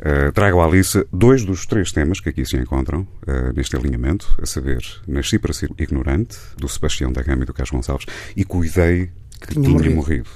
Uh, 0.00 0.32
trago 0.32 0.60
à 0.60 0.64
Alice 0.64 1.04
dois 1.12 1.44
dos 1.44 1.66
três 1.66 1.92
temas 1.92 2.20
que 2.20 2.30
aqui 2.30 2.42
se 2.46 2.56
encontram 2.56 3.00
uh, 3.00 3.52
neste 3.54 3.76
alinhamento, 3.76 4.34
a 4.40 4.46
saber, 4.46 4.80
Nasci 5.06 5.38
para 5.38 5.52
ser 5.52 5.70
ignorante, 5.78 6.38
do 6.56 6.66
Sebastião 6.70 7.12
da 7.12 7.20
Gama 7.20 7.42
e 7.42 7.44
do 7.44 7.52
Carlos 7.52 7.70
Gonçalves, 7.70 8.06
e 8.34 8.42
Cuidei 8.42 9.10
que 9.38 9.52
tinha, 9.52 9.68
morrido. 9.68 9.94
morrido. 9.94 10.30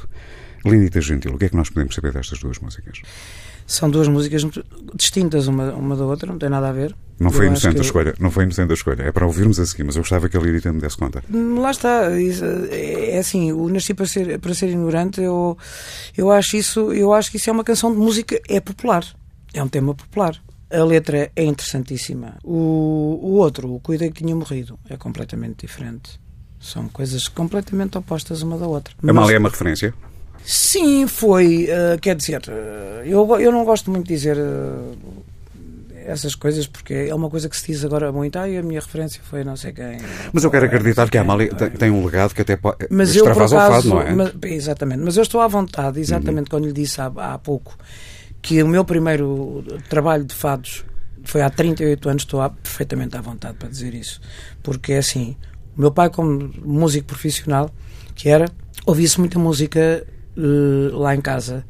Lenita 0.67 1.01
Gentil, 1.01 1.33
o 1.33 1.39
que 1.39 1.47
é 1.47 1.49
que 1.49 1.57
nós 1.57 1.71
podemos 1.71 1.95
saber 1.95 2.13
destas 2.13 2.41
duas 2.41 2.59
músicas? 2.59 3.01
São 3.67 3.89
duas 3.91 4.09
músicas 4.09 4.45
distintas 4.95 5.47
uma, 5.47 5.73
uma 5.73 5.97
da 5.97 6.05
outra, 6.05 6.31
não 6.31 6.39
tem 6.39 6.49
nada 6.51 6.69
a 6.69 6.73
ver. 6.73 6.95
Não 7.19 7.31
foi 7.31 7.47
Eu 7.47 7.49
inocente 7.49 7.77
a 7.77 7.81
que- 7.81 7.87
escolha, 7.87 8.15
não 8.19 8.31
foi 8.31 8.45
inocente 8.45 8.71
a 8.71 8.75
escolha, 8.75 9.03
é 9.05 9.13
para 9.13 9.25
ouvirmos 9.27 9.59
a 9.61 9.65
seguir, 9.65 9.85
mas 9.85 9.97
eu 9.97 10.03
gostava 10.03 10.29
que 10.29 10.37
a 10.37 10.41
Lenita 10.41 10.73
me 10.73 10.81
desse 10.81 10.97
conta. 10.97 11.23
Lá 11.31 11.71
está, 11.71 12.11
isso, 12.19 12.45
é 12.71 13.17
assim, 13.19 13.53
o 13.53 13.69
Nasci 13.69 13.95
para 13.95 14.07
ser, 14.07 14.39
para 14.39 14.53
ser 14.53 14.69
ignorante, 14.69 15.21
eu, 15.21 15.57
eu 16.17 16.31
acho 16.31 16.57
isso, 16.57 16.93
eu 16.93 17.13
acho 17.15 17.31
que 17.31 17.37
isso 17.39 17.49
é 17.49 17.53
uma 17.53 17.65
canção 17.65 17.91
de 17.93 17.97
música, 17.99 18.39
é 18.49 18.61
popular, 18.61 19.05
é 19.53 19.63
um 19.63 19.69
tema 19.69 19.95
popular. 19.95 20.37
A 20.71 20.83
letra 20.83 21.31
é 21.37 21.45
interessantíssima. 21.45 22.35
O, 22.43 23.21
o 23.23 23.31
outro, 23.35 23.73
o 23.73 23.79
Cuidei 23.79 24.11
que 24.11 24.25
tinha 24.25 24.35
morrido, 24.35 24.77
é 24.91 24.97
completamente 24.97 25.65
diferente. 25.67 26.19
São 26.59 26.89
coisas 26.89 27.29
completamente 27.29 27.97
opostas 27.97 28.43
uma 28.43 28.59
da 28.59 28.67
outra. 28.67 28.93
Mas- 29.01 29.11
Amália 29.17 29.37
é 29.37 29.39
uma 29.39 29.51
referência? 29.51 29.95
Sim, 30.45 31.07
foi. 31.07 31.67
eh, 31.69 31.97
quer 32.01 32.15
dizer, 32.17 32.43
eh, 32.49 33.03
eu, 33.07 33.41
eu 33.41 33.51
não 33.51 33.65
gosto 33.65 33.91
muito 33.91 34.07
de 34.07 34.15
dizer 34.15 34.37
eh, 34.37 34.93
essas 36.07 36.35
coisas 36.35 36.67
porque 36.67 36.93
é 36.93 37.15
uma 37.15 37.31
coisa 37.31 37.49
que 37.49 37.57
se 37.57 37.73
diz 37.73 37.85
agora 37.85 38.13
muito. 38.13 38.39
Ah, 38.39 38.49
e 38.49 38.59
a 38.59 38.63
minha 38.63 38.81
referência 38.81 39.21
foi 39.25 39.43
não 39.43 39.57
sei 39.57 39.73
quem. 39.73 39.97
Mas 40.33 40.45
eu 40.45 40.51
quero 40.51 40.67
acreditar 40.67 41.09
que 41.09 41.17
a. 41.17 41.23
Amália 41.23 41.49
tem, 41.55 41.71
tem 41.71 41.91
um 41.91 42.05
legado 42.05 42.35
que 42.35 42.43
até 42.43 42.57
pode 42.57 42.87
Mas 42.91 43.17
eu, 43.17 43.27
acaso, 43.27 43.57
fado, 43.57 43.89
não 43.89 44.03
é? 44.03 44.13
mas- 44.15 44.33
exatamente, 44.45 45.01
mas 45.03 45.17
eu 45.17 45.23
estou 45.23 45.41
à 45.41 45.49
vontade, 45.49 45.99
exatamente 45.99 46.51
quando 46.51 46.67
lhe 46.67 46.73
disse 46.73 47.01
há, 47.01 47.07
há 47.17 47.39
pouco 47.39 47.77
que 48.43 48.63
o 48.63 48.69
meu 48.69 48.85
primeiro 48.85 49.65
trabalho 49.89 50.25
de 50.25 50.35
fados 50.35 50.85
foi 51.25 51.41
há 51.41 51.49
38 51.49 52.07
anos, 52.11 52.23
estou 52.25 52.43
à- 52.43 52.51
perfeitamente 52.51 53.17
à 53.17 53.21
vontade 53.23 53.57
para 53.59 53.69
dizer 53.71 53.95
isso. 53.95 54.21
Porque 54.63 54.93
é 54.93 54.99
assim, 54.99 55.35
o 55.75 55.81
meu 55.81 55.91
pai, 55.91 56.11
como 56.11 56.53
músico 56.63 57.07
profissional, 57.07 57.71
que 58.15 58.29
era, 58.29 58.45
ouvia-se 58.85 59.19
muita 59.19 59.39
música 59.39 60.07
eh, 60.37 60.91
lá 60.93 61.15
em 61.15 61.21
casa. 61.21 61.65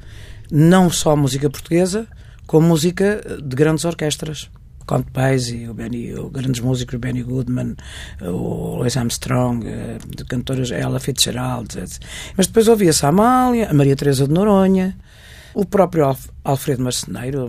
Não 0.50 0.90
só 0.90 1.16
música 1.16 1.48
portuguesa, 1.50 2.07
como 2.46 2.68
música 2.68 3.20
de 3.42 3.57
grandes 3.57 3.85
orquestras. 3.85 4.50
Count 4.87 5.11
Basie, 5.12 5.68
o 5.68 5.74
Benny, 5.74 6.14
o 6.14 6.29
grandes 6.29 6.61
músicos, 6.61 6.94
o 6.94 6.98
Benny 6.98 7.22
Goodman, 7.22 7.74
o 8.20 8.77
Louis 8.77 8.96
Armstrong, 8.96 9.66
eh, 9.66 9.98
de 10.07 10.24
cantoras 10.24 10.70
Ella 10.70 11.00
Fitzgerald, 11.00 11.79
etc. 11.79 12.03
Mas 12.37 12.46
depois 12.46 12.68
ouvia-se 12.68 13.07
a 13.07 13.09
Amália, 13.09 13.70
a 13.70 13.74
Maria 13.74 13.96
Teresa 13.96 14.27
de 14.27 14.33
Noronha, 14.35 14.94
o 15.55 15.64
próprio 15.64 16.05
Alf- 16.05 16.29
Alfredo 16.43 16.83
Marceneiro. 16.83 17.49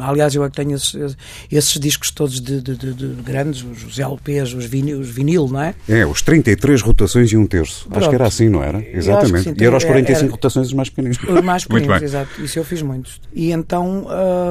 Aliás, 0.00 0.34
eu 0.34 0.42
é 0.44 0.48
que 0.50 0.56
tenho 0.56 0.74
esses, 0.74 1.16
esses 1.52 1.78
discos 1.78 2.10
todos 2.10 2.40
de, 2.40 2.60
de- 2.62 2.76
de- 2.76 2.94
de 2.94 3.06
grandes, 3.22 3.62
os 3.62 3.98
LPs, 3.98 4.54
os 4.54 4.64
vinil, 4.64 4.98
os 5.00 5.08
vinil, 5.10 5.46
não 5.48 5.60
é? 5.60 5.74
É, 5.88 6.06
os 6.06 6.22
33 6.22 6.80
rotações 6.82 7.30
e 7.32 7.36
um 7.36 7.46
terço. 7.46 7.82
Acho 7.82 7.88
Pronto. 7.90 8.08
que 8.08 8.14
era 8.14 8.26
assim, 8.26 8.48
não 8.48 8.62
era? 8.62 8.78
Acho 8.78 8.88
Exatamente. 8.96 9.44
sim, 9.50 9.54
e 9.60 9.64
eram 9.64 9.76
os 9.76 9.84
era- 9.84 9.92
45 9.92 10.24
era- 10.24 10.32
rotações 10.32 10.66
os 10.68 10.72
mais 10.72 10.88
pequeninos. 10.88 11.18
Os 11.22 11.40
mais 11.42 11.66
Muito 11.68 11.86
bem. 11.86 12.02
exato. 12.02 12.42
Isso 12.42 12.58
eu 12.58 12.64
fiz 12.64 12.80
muitos. 12.82 13.20
E 13.32 13.52
então, 13.52 14.06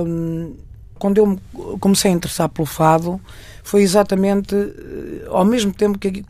hum, 0.06 0.54
quando 1.00 1.18
eu 1.18 1.26
me 1.28 1.40
comecei 1.80 2.12
a 2.12 2.14
interessar 2.14 2.48
pelo 2.50 2.66
fado, 2.68 3.20
foi 3.64 3.82
exatamente 3.82 4.56
eh, 4.56 5.26
ao 5.30 5.44
mesmo 5.44 5.74
tempo 5.74 5.98
que 5.98 6.24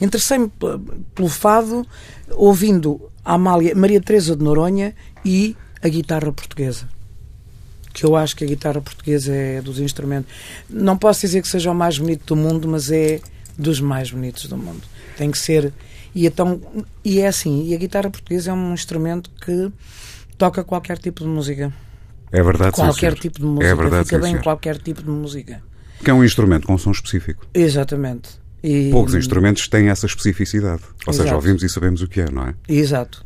interessei-me 0.00 0.50
pelo 1.14 1.28
fado 1.28 1.86
ouvindo 2.30 3.00
a 3.24 3.34
Amália, 3.34 3.74
Maria 3.74 4.00
Teresa 4.00 4.34
de 4.36 4.42
Noronha 4.42 4.94
e 5.24 5.56
a 5.82 5.88
guitarra 5.88 6.32
portuguesa. 6.32 6.88
Que 7.92 8.04
eu 8.04 8.14
acho 8.16 8.36
que 8.36 8.44
a 8.44 8.46
guitarra 8.46 8.80
portuguesa 8.80 9.34
é 9.34 9.60
dos 9.60 9.78
instrumentos. 9.80 10.30
Não 10.68 10.96
posso 10.96 11.22
dizer 11.22 11.42
que 11.42 11.48
seja 11.48 11.70
o 11.70 11.74
mais 11.74 11.98
bonito 11.98 12.24
do 12.26 12.36
mundo, 12.36 12.68
mas 12.68 12.90
é 12.90 13.20
dos 13.58 13.80
mais 13.80 14.10
bonitos 14.10 14.46
do 14.46 14.56
mundo. 14.56 14.82
Tem 15.16 15.30
que 15.30 15.38
ser. 15.38 15.72
E, 16.14 16.26
então, 16.26 16.60
e 17.04 17.20
é 17.20 17.26
assim, 17.26 17.66
e 17.66 17.74
a 17.74 17.78
guitarra 17.78 18.10
portuguesa 18.10 18.50
é 18.50 18.54
um 18.54 18.72
instrumento 18.72 19.30
que 19.44 19.70
toca 20.38 20.62
qualquer 20.64 20.98
tipo 20.98 21.22
de 21.22 21.28
música. 21.28 21.72
É 22.32 22.42
verdade, 22.42 22.76
sim, 22.76 22.82
qualquer 22.82 23.10
senhor. 23.12 23.18
tipo 23.18 23.40
de 23.40 23.44
música. 23.44 23.66
É 23.66 23.74
verdade, 23.74 24.04
Fica 24.04 24.16
sim, 24.16 24.22
bem 24.22 24.30
senhor. 24.32 24.42
qualquer 24.44 24.78
tipo 24.78 25.02
de 25.02 25.10
música. 25.10 25.62
Que 26.02 26.10
é 26.10 26.14
um 26.14 26.24
instrumento 26.24 26.66
com 26.66 26.78
som 26.78 26.92
específico. 26.92 27.44
Exatamente. 27.52 28.30
E, 28.62 28.90
Poucos 28.90 29.14
instrumentos 29.14 29.66
têm 29.68 29.88
essa 29.88 30.06
especificidade. 30.06 30.82
Ou 31.06 31.12
seja, 31.12 31.24
Exato. 31.24 31.36
ouvimos 31.36 31.62
e 31.62 31.68
sabemos 31.68 32.02
o 32.02 32.08
que 32.08 32.20
é, 32.20 32.30
não 32.30 32.46
é? 32.46 32.54
Exato. 32.68 33.24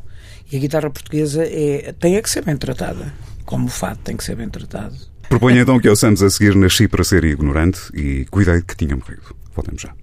E 0.50 0.57
a 0.57 0.61
guitarra 0.61 0.90
portuguesa 0.90 1.44
é, 1.44 1.94
tem 1.98 2.16
é 2.16 2.22
que 2.22 2.30
ser 2.30 2.44
bem 2.44 2.57
tratada, 2.57 3.12
como 3.44 3.66
o 3.66 3.70
fado 3.70 3.98
tem 4.04 4.16
que 4.16 4.24
ser 4.24 4.37
bem 4.37 4.48
tratado. 4.48 4.94
Proponho 5.28 5.59
então 5.59 5.80
que 5.80 5.88
é 5.88 5.90
ouçamos 5.90 6.22
a 6.22 6.30
seguir 6.30 6.54
Nasci 6.54 6.87
para 6.87 7.02
ser 7.02 7.24
ignorante 7.24 7.80
e 7.94 8.24
cuidei 8.26 8.62
que 8.62 8.76
tinha 8.76 8.94
morrido. 8.94 9.22
Voltamos 9.54 9.83
já. 9.83 9.94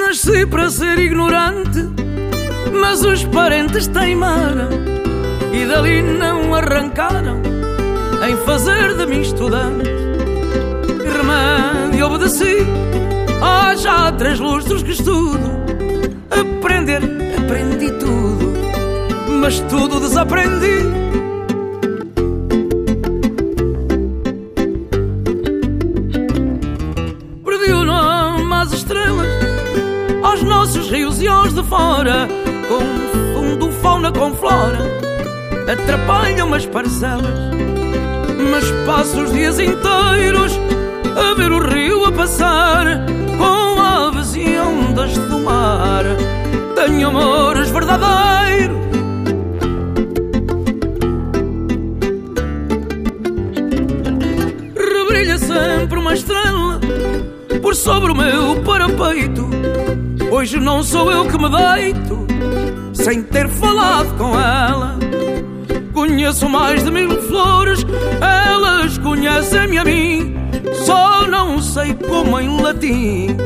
Nasci 0.00 0.46
para 0.46 0.70
ser 0.70 0.98
ignorante, 0.98 1.80
mas 2.80 3.04
os 3.04 3.24
parentes 3.26 3.86
teimaram 3.88 4.70
e 5.52 5.66
dali 5.66 6.02
não 6.02 6.54
arrancaram 6.54 7.47
em 8.28 8.36
fazer 8.44 8.94
de 8.94 9.06
mim 9.06 9.22
estudante. 9.22 9.88
E 9.88 11.08
remédio 11.08 12.06
obedeci, 12.06 12.58
há 13.40 13.74
já 13.74 14.12
três 14.12 14.38
lustros 14.38 14.82
que 14.82 14.90
estudo. 14.90 15.48
Aprender, 16.30 17.00
aprendi 17.38 17.90
tudo, 17.92 18.52
mas 19.40 19.60
tudo 19.60 20.00
desaprendi. 20.00 20.76
Perdi 27.44 27.72
o 27.72 27.84
nome 27.84 28.54
às 28.54 28.72
estrelas, 28.72 29.28
aos 30.22 30.42
nossos 30.42 30.90
rios 30.90 31.22
e 31.22 31.28
aos 31.28 31.54
de 31.54 31.62
fora. 31.62 32.28
Confundo 32.68 33.72
fauna 33.80 34.12
com 34.12 34.34
flora, 34.34 34.78
atrapalham 35.72 36.52
as 36.52 36.66
parcelas. 36.66 37.87
Mas 38.38 38.70
passo 38.86 39.22
os 39.22 39.32
dias 39.32 39.58
inteiros 39.58 40.58
a 41.16 41.34
ver 41.34 41.50
o 41.50 41.58
rio 41.68 42.04
a 42.06 42.12
passar 42.12 42.86
com 43.36 43.80
aves 43.80 44.34
e 44.36 44.56
ondas 44.58 45.16
do 45.18 45.40
mar. 45.40 46.04
Tenho 46.74 47.08
amores 47.08 47.70
verdadeiros. 47.70 48.78
Rebrilha 54.76 55.38
sempre 55.38 55.98
uma 55.98 56.14
estrela 56.14 56.80
por 57.60 57.74
sobre 57.74 58.12
o 58.12 58.14
meu 58.14 58.62
parapeito. 58.62 59.48
Hoje 60.30 60.60
não 60.60 60.82
sou 60.82 61.10
eu 61.10 61.26
que 61.26 61.36
me 61.38 61.48
deito 61.50 62.26
sem 62.92 63.22
ter 63.22 63.48
falado 63.48 64.16
com 64.16 64.38
ela. 64.38 64.98
Conheço 66.08 66.48
mais 66.48 66.82
de 66.82 66.90
mil 66.90 67.10
flores, 67.24 67.84
elas 68.22 68.96
conhecem-me 68.96 69.76
a 69.76 69.84
mim. 69.84 70.34
Só 70.86 71.26
não 71.26 71.60
sei 71.60 71.92
como 71.94 72.40
em 72.40 72.62
latim 72.62 73.36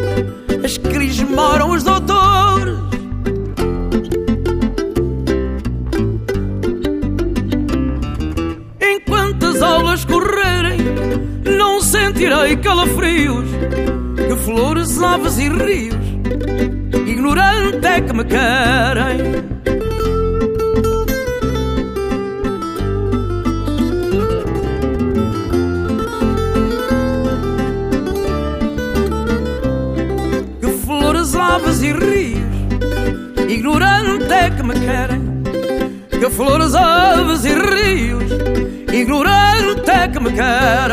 as 0.64 0.78
crismaram 0.78 1.72
os 1.72 1.82
doutores. 1.82 2.78
Enquanto 8.80 9.46
as 9.46 9.60
aulas 9.60 10.04
correrem, 10.04 10.78
não 11.58 11.80
sentirei 11.80 12.56
calafrios. 12.58 13.44
Que 14.16 14.36
flores, 14.36 15.02
aves 15.02 15.36
e 15.36 15.48
rios, 15.48 15.96
ignorante 17.08 17.84
é 17.84 18.00
que 18.00 18.12
me 18.12 18.24
querem. 18.24 19.51
E 31.82 31.92
rios, 31.92 32.38
ignorante 33.48 34.32
é 34.32 34.50
que 34.50 34.62
me 34.62 34.74
querem. 34.74 35.42
Que 36.10 36.30
flores, 36.30 36.74
aves 36.74 37.44
e 37.44 37.54
rios, 37.54 38.30
ignorante 38.92 39.90
é 39.90 40.08
que 40.08 40.20
me 40.20 40.30
querem. 40.32 40.92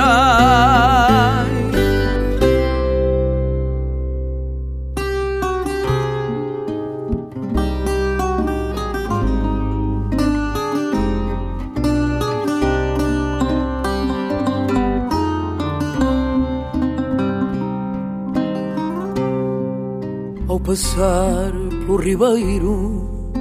Ao 20.59 20.65
passar 20.65 21.51
pelo 21.85 21.95
ribeiro, 21.95 23.31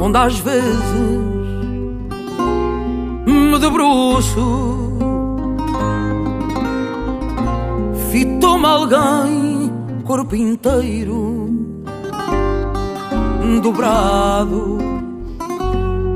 onde 0.00 0.16
às 0.16 0.38
vezes 0.38 1.20
me 3.26 3.58
debruço, 3.58 4.98
fitou-me 8.10 8.66
alguém, 8.66 9.72
corpo 10.04 10.34
inteiro, 10.34 11.50
dobrado 13.62 14.78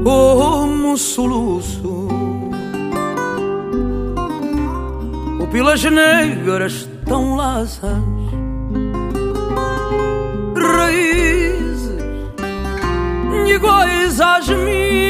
como 0.04 0.92
um 0.92 0.96
soluço. 0.96 2.08
Pupilas 5.38 5.84
negras 5.84 6.88
tão 7.06 7.36
laças 7.36 8.07
raízes 10.78 11.90
iguais 13.54 14.20
às 14.20 14.48
minhas, 14.48 15.07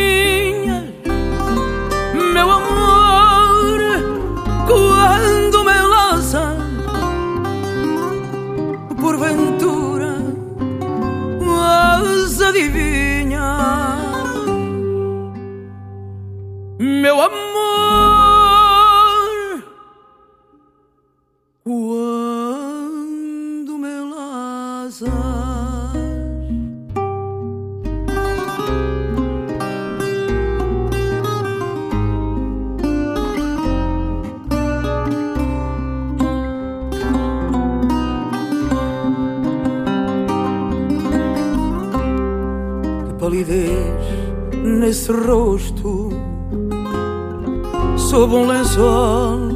palidez 43.29 43.95
nesse 44.65 45.13
rosto 45.13 46.09
Sob 47.97 48.35
um 48.35 48.47
lençol 48.47 49.49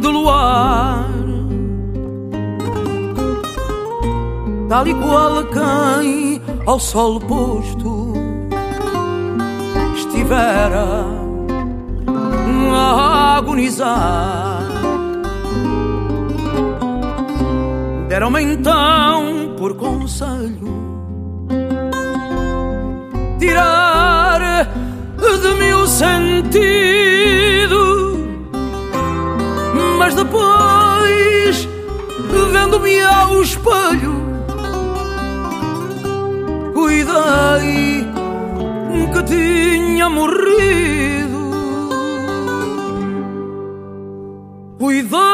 de 0.00 0.06
luar. 0.06 1.08
Tal 4.68 4.86
e 4.86 4.94
qual 4.94 5.38
a 5.38 5.44
quem 5.44 6.40
ao 6.66 6.78
sol 6.78 7.18
posto 7.18 8.12
Estivera 9.96 11.04
a 12.72 13.36
agonizar. 13.38 14.68
Deram-me 18.08 18.42
então 18.42 19.56
por 19.58 19.74
conselho 19.74 20.67
Tirar 23.38 24.68
de 25.16 25.54
mim 25.54 25.72
o 25.72 25.86
sentido. 25.86 27.38
Mas 29.98 30.14
depois, 30.14 31.68
vendo-me 32.52 33.00
ao 33.02 33.42
espelho 33.42 34.18
Cuidei 36.78 38.06
que 39.12 39.22
tinha 39.24 40.08
morrido. 40.08 41.38
Cuidei 44.78 45.27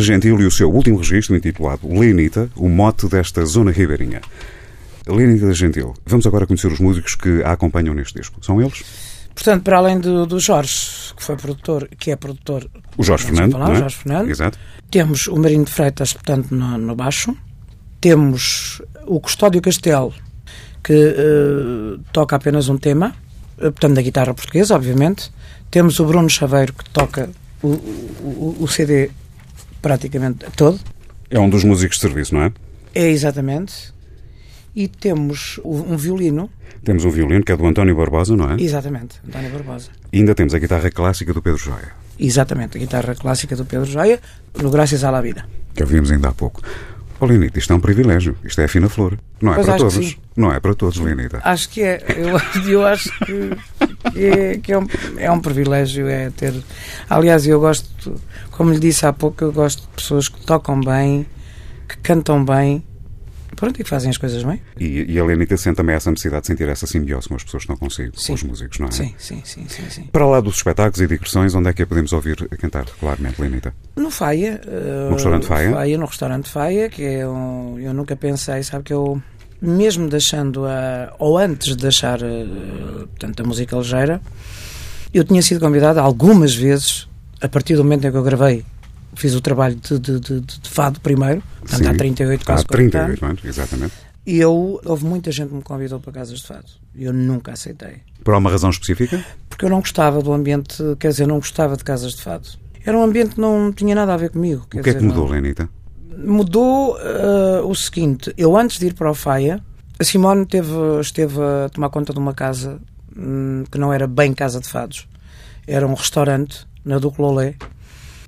Gentil 0.00 0.40
e 0.40 0.46
o 0.46 0.50
seu 0.50 0.70
último 0.70 0.98
registro 0.98 1.36
intitulado 1.36 1.86
Lenita, 1.88 2.48
o 2.56 2.68
mote 2.68 3.06
desta 3.08 3.44
zona 3.44 3.70
ribeirinha. 3.70 4.20
Lenita 5.06 5.52
Gentil, 5.52 5.94
vamos 6.06 6.26
agora 6.26 6.46
conhecer 6.46 6.68
os 6.72 6.80
músicos 6.80 7.14
que 7.14 7.42
a 7.42 7.52
acompanham 7.52 7.94
neste 7.94 8.18
disco. 8.18 8.38
São 8.44 8.60
eles? 8.60 8.82
Portanto, 9.34 9.62
para 9.64 9.78
além 9.78 9.98
do, 9.98 10.26
do 10.26 10.38
Jorge, 10.38 11.12
que 11.16 11.22
foi 11.22 11.36
produtor, 11.36 11.88
que 11.98 12.10
é 12.12 12.16
produtor. 12.16 12.70
O 12.96 13.02
Jorge 13.02 13.24
Fernando, 13.26 13.52
falar, 13.52 13.72
é? 13.72 13.78
Jorge 13.80 13.96
Fernando. 13.96 14.30
Exato. 14.30 14.58
Temos 14.90 15.26
o 15.26 15.36
Marinho 15.36 15.64
de 15.64 15.70
Freitas, 15.72 16.12
portanto, 16.12 16.54
no, 16.54 16.78
no 16.78 16.94
baixo. 16.94 17.36
Temos 18.00 18.80
o 19.06 19.18
Custódio 19.20 19.60
Castelo, 19.60 20.14
que 20.82 20.92
eh, 20.92 21.98
toca 22.12 22.36
apenas 22.36 22.68
um 22.68 22.76
tema, 22.78 23.14
eh, 23.58 23.62
portanto, 23.70 23.94
da 23.94 24.02
guitarra 24.02 24.32
portuguesa, 24.34 24.74
obviamente. 24.76 25.32
Temos 25.70 25.98
o 25.98 26.04
Bruno 26.04 26.30
Chaveiro, 26.30 26.72
que 26.72 26.88
toca 26.90 27.28
o, 27.62 27.68
o- 27.68 28.56
o 28.60 28.68
CD 28.68 29.10
praticamente 29.84 30.46
todo. 30.56 30.80
É 31.30 31.38
um 31.38 31.50
dos 31.50 31.62
músicos 31.62 31.96
de 31.98 32.00
serviço, 32.06 32.34
não 32.34 32.42
é? 32.44 32.52
É 32.94 33.06
exatamente. 33.10 33.92
E 34.74 34.88
temos 34.88 35.60
um 35.64 35.94
violino, 35.96 36.50
Temos 36.82 37.04
um 37.04 37.10
violino 37.10 37.44
que 37.44 37.52
é 37.52 37.56
do 37.56 37.66
António 37.66 37.94
Barbosa, 37.94 38.34
não 38.36 38.50
é? 38.50 38.56
exatamente, 38.58 39.20
António 39.28 39.50
Barbosa. 39.50 39.90
E 40.12 40.18
ainda 40.18 40.34
temos 40.34 40.54
a 40.54 40.58
guitarra 40.58 40.90
clássica 40.90 41.32
do 41.34 41.40
Pedro 41.42 41.58
Joia, 41.58 41.92
Exatamente, 42.18 42.76
a 42.78 42.80
guitarra 42.80 43.14
clássica 43.14 43.54
do 43.56 43.64
Pedro 43.64 43.84
Joia, 43.86 44.18
no 44.62 44.70
Graças 44.70 45.04
à 45.04 45.10
la 45.10 45.20
Vida. 45.20 45.44
que 45.74 45.82
ouvimos 45.82 46.10
ainda 46.10 46.28
há 46.28 46.32
pouco. 46.32 46.62
Oh, 47.24 47.26
Lenita, 47.26 47.58
isto 47.58 47.72
é 47.72 47.76
um 47.76 47.80
privilégio. 47.80 48.36
Isto 48.44 48.60
é 48.60 48.64
a 48.64 48.68
fina 48.68 48.86
flor. 48.86 49.18
Não 49.40 49.52
é 49.52 49.54
Pois 49.54 49.66
para 49.66 49.76
todos. 49.78 50.18
Não 50.36 50.52
é 50.52 50.60
para 50.60 50.74
todos, 50.74 50.98
Lenita. 50.98 51.40
Acho 51.42 51.70
que 51.70 51.82
é. 51.82 52.04
Eu, 52.18 52.38
eu 52.68 52.86
acho 52.86 53.10
que, 53.20 53.50
que 54.12 54.24
é, 54.26 54.58
que 54.58 54.72
é, 54.72 54.78
um, 54.78 54.86
é 55.16 55.30
um 55.30 55.40
privilégio 55.40 56.06
é 56.06 56.28
ter. 56.28 56.52
Aliás, 57.08 57.46
eu 57.46 57.58
gosto, 57.58 58.20
como 58.50 58.70
lhe 58.70 58.78
disse 58.78 59.06
há 59.06 59.12
pouco, 59.12 59.42
eu 59.42 59.52
gosto 59.52 59.80
de 59.80 59.88
pessoas 59.88 60.28
que 60.28 60.44
tocam 60.44 60.78
bem, 60.78 61.26
que 61.88 61.96
cantam 61.96 62.44
bem, 62.44 62.84
pronto, 63.54 63.80
e 63.80 63.84
que 63.84 63.88
fazem 63.90 64.10
as 64.10 64.18
coisas 64.18 64.42
bem. 64.42 64.60
E, 64.78 65.12
e 65.12 65.18
a 65.18 65.24
Lenita 65.24 65.56
sente 65.56 65.76
também 65.76 65.94
essa 65.94 66.10
necessidade 66.10 66.42
de 66.42 66.46
sentir 66.48 66.68
essa 66.68 66.86
simbiose 66.86 67.28
com 67.28 67.34
as 67.36 67.42
pessoas 67.44 67.64
que 67.64 67.72
estão 67.72 67.76
consigo, 67.88 68.12
Sim. 68.18 68.26
com 68.28 68.34
os 68.34 68.42
músicos, 68.42 68.78
não 68.78 68.88
é? 68.88 68.90
Sim, 68.90 69.14
sim, 69.18 69.40
sim, 69.44 69.66
sim, 69.68 69.82
sim. 69.90 70.02
Para 70.12 70.26
lá 70.26 70.40
dos 70.40 70.56
espetáculos 70.56 71.00
e 71.00 71.06
digressões, 71.06 71.54
onde 71.54 71.68
é 71.68 71.72
que 71.72 71.82
a 71.82 71.86
podemos 71.86 72.12
ouvir 72.12 72.48
a 72.50 72.56
cantar 72.56 72.84
regularmente, 72.86 73.40
Lenita? 73.40 73.74
No 73.96 74.10
Faia. 74.10 74.60
eh, 74.66 75.06
No 75.08 75.14
restaurante 75.14 75.46
Faia? 75.46 75.98
no 75.98 76.06
restaurante 76.06 76.48
Faia, 76.48 76.88
que 76.88 77.02
é 77.02 77.26
um, 77.28 77.78
eu 77.78 77.92
nunca 77.94 78.14
pensei, 78.16 78.62
sabe 78.62 78.84
que 78.84 78.92
eu, 78.92 79.20
mesmo 79.62 80.08
deixando 80.08 80.66
a. 80.66 81.14
ou 81.18 81.38
antes 81.38 81.68
de 81.68 81.82
deixar 81.82 82.20
eh, 82.22 82.46
portanto, 83.10 83.40
a 83.42 83.46
música 83.46 83.76
ligeira, 83.76 84.20
eu 85.12 85.24
tinha 85.24 85.40
sido 85.42 85.60
convidado 85.60 86.00
algumas 86.00 86.54
vezes, 86.54 87.08
a 87.40 87.48
partir 87.48 87.76
do 87.76 87.84
momento 87.84 88.06
em 88.06 88.10
que 88.10 88.16
eu 88.16 88.22
gravei, 88.22 88.64
fiz 89.16 89.34
o 89.34 89.40
trabalho 89.40 89.76
de, 89.76 89.98
de, 89.98 90.20
de- 90.20 90.40
de 90.40 90.68
fado 90.68 91.00
primeiro, 91.00 91.42
portanto 91.60 91.86
há 91.86 91.90
Sim. 91.92 91.96
38, 91.96 92.44
quase 92.44 92.62
Há 92.62 92.66
40 92.66 92.98
anos. 92.98 93.18
38 93.18 93.24
anos, 93.30 93.44
exatamente. 93.44 93.92
E 94.26 94.38
eu, 94.38 94.80
houve 94.86 95.04
muita 95.04 95.30
gente 95.30 95.48
que 95.50 95.54
me 95.54 95.62
convidou 95.62 96.00
para 96.00 96.12
casas 96.12 96.38
de 96.40 96.46
fado. 96.46 96.64
E 96.94 97.04
eu 97.04 97.12
nunca 97.12 97.52
aceitei. 97.52 97.96
Por 98.22 98.32
alguma 98.32 98.50
razão 98.50 98.70
específica? 98.70 99.22
Porque 99.50 99.66
eu 99.66 99.68
não 99.70 99.80
gostava 99.80 100.22
do 100.22 100.32
ambiente, 100.32 100.82
quer 100.98 101.08
dizer, 101.08 101.26
não 101.26 101.36
gostava 101.36 101.76
de 101.76 101.84
casas 101.84 102.14
de 102.14 102.22
fado. 102.22 102.48
Era 102.86 102.96
um 102.96 103.02
ambiente 103.02 103.34
que 103.34 103.40
não 103.40 103.70
tinha 103.72 103.94
nada 103.94 104.14
a 104.14 104.16
ver 104.16 104.30
comigo. 104.30 104.62
o 104.64 104.68
que 104.68 104.78
é 104.78 104.82
que 104.82 104.94
dizer, 104.94 105.02
mudou, 105.06 105.26
não- 105.26 105.32
Lenita? 105.34 105.68
Mudou 106.16 106.96
eh, 107.00 107.60
o 107.64 107.74
seguinte: 107.74 108.32
eu 108.38 108.56
antes 108.56 108.78
de 108.78 108.86
ir 108.86 108.94
para 108.94 109.10
o 109.10 109.14
Faia, 109.14 109.62
a 109.98 110.04
Simone 110.04 110.46
teve, 110.46 110.70
esteve 111.00 111.36
a 111.40 111.68
tomar 111.68 111.90
conta 111.90 112.12
de 112.12 112.18
uma 112.18 112.32
casa 112.32 112.80
hum, 113.16 113.64
que 113.70 113.78
não 113.78 113.92
era 113.92 114.06
bem 114.06 114.32
casa 114.32 114.60
de 114.60 114.68
fados, 114.68 115.06
era 115.66 115.86
um 115.86 115.94
restaurante 115.94 116.66
na 116.84 116.98
Duclolé. 116.98 117.56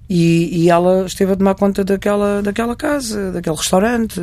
E, 0.08 0.62
e 0.64 0.70
ela 0.70 1.04
esteve 1.06 1.32
a 1.32 1.36
tomar 1.36 1.54
conta 1.56 1.82
daquela, 1.84 2.40
daquela 2.40 2.76
casa, 2.76 3.32
daquele 3.32 3.56
restaurante, 3.56 4.20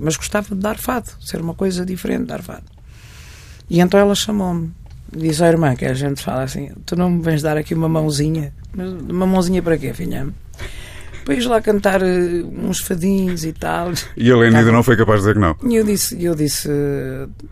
mas 0.00 0.16
gostava 0.16 0.54
de 0.54 0.60
dar 0.60 0.78
fado, 0.78 1.10
ser 1.20 1.40
uma 1.40 1.52
coisa 1.54 1.84
diferente, 1.84 2.24
dar 2.24 2.42
fado. 2.42 2.64
E 3.68 3.78
então 3.80 4.00
ela 4.00 4.14
chamou-me 4.14 4.70
disse: 5.14 5.42
"Ó 5.42 5.46
irmã, 5.46 5.74
que 5.76 5.84
a 5.84 5.92
gente 5.94 6.22
fala 6.22 6.44
assim, 6.44 6.70
tu 6.86 6.96
não 6.96 7.10
me 7.10 7.22
vens 7.22 7.42
dar 7.42 7.58
aqui 7.58 7.74
uma 7.74 7.88
mãozinha? 7.88 8.54
Mas 8.74 8.88
uma 8.90 9.26
mãozinha 9.26 9.62
para 9.62 9.76
quê, 9.76 9.92
filha? 9.92 10.28
Ires 11.28 11.44
lá 11.44 11.60
cantar 11.60 12.00
eh, 12.02 12.42
uns 12.42 12.78
fadinhos 12.80 13.44
e 13.44 13.52
tal. 13.52 13.92
E 14.16 14.30
a 14.32 14.36
Lenita 14.36 14.64
Tá. 14.64 14.72
não 14.72 14.82
foi 14.82 14.96
capaz 14.96 15.20
de 15.20 15.26
dizer 15.26 15.34
que 15.34 15.40
não. 15.40 15.70
E 15.70 15.76
eu 15.76 15.84
disse, 15.84 16.24
eu 16.24 16.34
disse, 16.34 16.70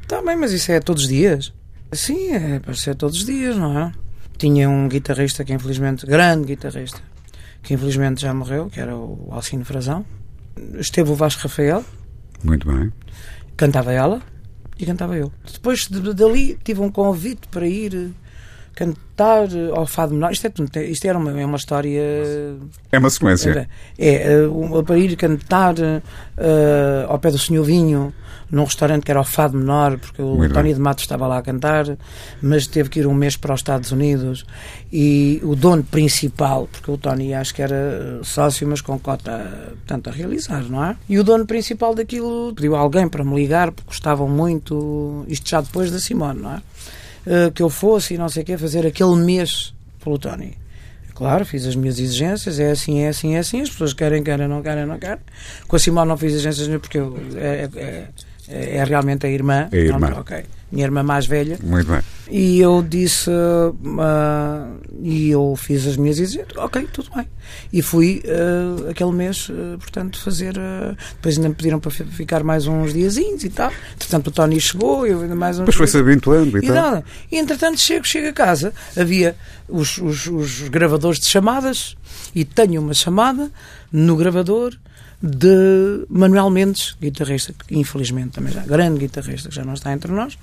está 0.03 0.23
bem, 0.23 0.35
mas 0.35 0.51
isso 0.53 0.73
é 0.73 0.81
todos 0.81 1.03
os 1.03 1.09
dias? 1.11 1.53
Sim, 1.93 2.31
é 2.33 2.59
para 2.59 2.73
ser 2.73 2.95
todos 2.95 3.19
os 3.19 3.27
dias, 3.27 3.55
não 3.55 3.79
é? 3.79 3.93
Tinha 4.39 4.67
um 4.71 4.89
guitarrista 4.89 5.45
que 5.45 5.53
infelizmente, 5.53 6.07
grande 6.07 6.47
guitarrista, 6.47 6.99
que 7.67 7.75
infelizmente 7.75 8.23
já 8.23 8.33
morreu, 8.33 8.71
que 8.71 8.79
era 8.81 8.95
o 8.97 9.29
Alcino 9.33 9.65
Frazão. 9.65 10.07
Esteve 10.79 11.11
o 11.11 11.15
Vasco 11.17 11.43
Rafael, 11.43 11.85
Muito 12.45 12.67
bem. 12.67 12.93
cantava 13.57 13.93
ela 13.93 14.23
e 14.79 14.87
cantava 14.87 15.17
eu. 15.17 15.33
Depois 15.53 15.87
de- 15.89 16.15
dali 16.15 16.57
tive 16.63 16.81
um 16.81 16.91
convite 16.91 17.49
para 17.49 17.67
ir 17.67 17.93
eh, 17.95 18.09
cantar 18.77 19.49
ao 19.75 19.87
Fado 19.87 20.15
Menor. 20.15 20.31
Isto, 20.31 20.47
é, 20.77 20.85
isto 20.85 21.05
era 21.07 21.19
uma, 21.19 21.41
é 21.41 21.45
uma 21.45 21.57
história 21.57 22.01
É 22.93 22.99
uma 22.99 23.11
sequência. 23.11 23.69
é, 23.99 24.33
é, 24.35 24.47
um- 24.49 24.85
para 24.85 24.97
ir 24.99 25.17
cantar 25.17 25.75
eh, 25.79 27.07
ao 27.09 27.19
pé 27.19 27.31
do 27.31 27.39
Senhor 27.39 27.65
Vinho, 27.65 28.13
num 28.51 28.63
restaurante 28.65 29.03
que 29.05 29.11
era 29.11 29.21
o 29.21 29.25
Fado 29.25 29.57
Menor, 29.57 29.99
porque 29.99 30.23
o 30.23 30.37
Muito 30.37 30.53
Tony 30.55 30.67
bem. 30.69 30.75
de 30.75 30.81
Matos 30.81 31.03
estava 31.03 31.27
lá 31.27 31.39
a 31.39 31.43
cantar, 31.43 31.85
mas 32.41 32.67
teve 32.69 32.89
que 32.91 33.01
ir 33.01 33.07
um 33.07 33.15
mês 33.15 33.37
para 33.37 33.53
os 33.55 33.61
Estados 33.61 33.91
Unidos. 33.91 34.45
E 34.93 35.41
o 35.43 35.57
dono 35.57 35.83
principal, 35.83 36.69
porque 36.71 36.89
o 36.91 36.97
Tony 36.99 37.35
acho 37.35 37.55
que 37.55 37.63
era 37.63 37.75
eh, 37.75 38.21
sócio, 38.23 38.69
mas 38.69 38.81
com 38.83 38.99
cota 38.99 39.73
portanto, 39.79 40.09
a 40.11 40.13
realizar, 40.13 40.63
não 40.69 40.85
é? 40.85 40.97
E 41.09 41.19
o 41.19 41.25
dono 41.25 41.47
principal 41.47 41.95
daquilo 41.95 42.53
pediu 42.55 42.77
alguém 42.77 43.09
para 43.09 43.25
me 43.25 43.35
ligar, 43.35 43.73
porque 43.73 43.89
gostavam 43.89 44.29
muito, 44.29 45.25
isto 45.27 45.49
já 45.49 45.61
depois 45.63 45.91
da 45.91 45.99
Simone, 45.99 46.41
não 46.41 46.53
é? 46.55 46.63
Eh, 47.27 47.51
que 47.51 47.61
eu 47.61 47.69
fosse 47.69 48.15
e 48.15 48.19
não 48.19 48.29
sei 48.29 48.45
o 48.45 48.47
quê, 48.47 48.57
fazer 48.57 48.87
aquele 48.87 49.17
mês 49.17 49.75
pelo 50.03 50.17
Tony. 50.17 50.57
Claro, 51.13 51.45
fiz 51.45 51.67
as 51.67 51.75
minhas 51.75 51.99
exigências, 51.99 52.61
é 52.61 52.71
assim, 52.71 53.01
é 53.01 53.09
assim, 53.09 53.35
é 53.35 53.39
assim, 53.39 53.63
as 53.63 53.71
pessoas 53.71 53.93
querem, 53.93 54.23
querem, 54.23 54.47
não 54.47 54.63
querem, 54.63 54.87
não 54.87 54.99
querem. 54.99 55.19
Com 55.67 55.75
a 55.75 55.79
Simone 55.79 56.09
não 56.09 56.17
fiz 56.17 56.35
exigências 56.35 56.69
nenhuma 56.69 56.81
porque 56.81 56.99
eu, 56.99 57.19
é, 57.37 57.69
é, 57.75 58.09
é, 58.49 58.77
é 58.77 58.85
realmente 58.85 59.27
a 59.27 59.31
irmã. 59.31 59.69
É 59.73 59.77
a 59.77 59.81
irmã. 59.81 60.07
Pronto, 60.09 60.21
ok. 60.21 60.45
Minha 60.73 60.85
irmã 60.87 61.03
mais 61.05 61.27
velha. 61.27 61.59
Muito 61.63 61.89
bem. 61.91 62.01
E 62.29 62.59
eu 62.59 62.83
disse, 62.83 63.31
ah, 64.01 64.69
e 65.01 65.31
eu 65.31 65.55
fiz 65.57 65.87
as 65.87 65.97
minhas 65.97 66.19
exigências, 66.19 66.57
ok, 66.57 66.89
tudo 66.93 67.09
bem. 67.15 67.27
E 67.73 67.81
fui 67.83 68.23
ah, 68.27 68.91
aquele 68.91 69.13
mês, 69.13 69.49
ah, 69.51 69.79
portanto, 69.79 70.21
fazer. 70.21 70.55
depois 71.15 71.37
ainda 71.37 71.49
me 71.51 71.55
pediram 71.55 71.79
para 71.79 71.91
fi- 71.91 72.05
ficar 72.05 72.43
mais 72.43 72.67
uns 72.67 72.93
diazinhos 72.93 73.45
e 73.45 73.49
tal. 73.51 73.71
Entretanto, 73.95 74.27
o 74.27 74.31
Tony 74.33 74.61
chegou, 74.61 75.07
eu 75.07 75.21
ainda 75.23 75.37
mais 75.37 75.57
uns 75.57 75.61
Depois 75.61 75.77
foi-se 75.77 75.99
habituando 75.99 76.59
e 76.59 76.65
E 76.65 76.67
tal. 76.67 76.75
nada. 76.75 77.05
E 77.31 77.39
entretanto 77.39 77.79
chego, 77.81 78.05
chego 78.05 78.29
a 78.29 78.33
casa, 78.33 78.73
havia 78.97 79.37
os, 79.69 79.99
os, 79.99 80.27
os 80.27 80.69
gravadores 80.69 81.21
de 81.21 81.27
chamadas 81.27 81.97
e 82.35 82.45
tenho 82.45 82.81
uma 82.81 82.93
chamada 82.95 83.51
no 83.93 84.17
gravador 84.17 84.75
de 85.23 86.07
Manuel 86.09 86.51
Mendes, 86.51 86.97
guitarrista, 87.01 87.55
infelizmente 87.71 88.33
também 88.33 88.53
já, 88.53 88.61
grande 88.63 89.01
guitarrista, 89.01 89.49
que 89.49 89.55
já 89.55 89.65
não 89.65 89.75
está 89.75 89.93
entre 89.93 90.13
nós. 90.13 90.39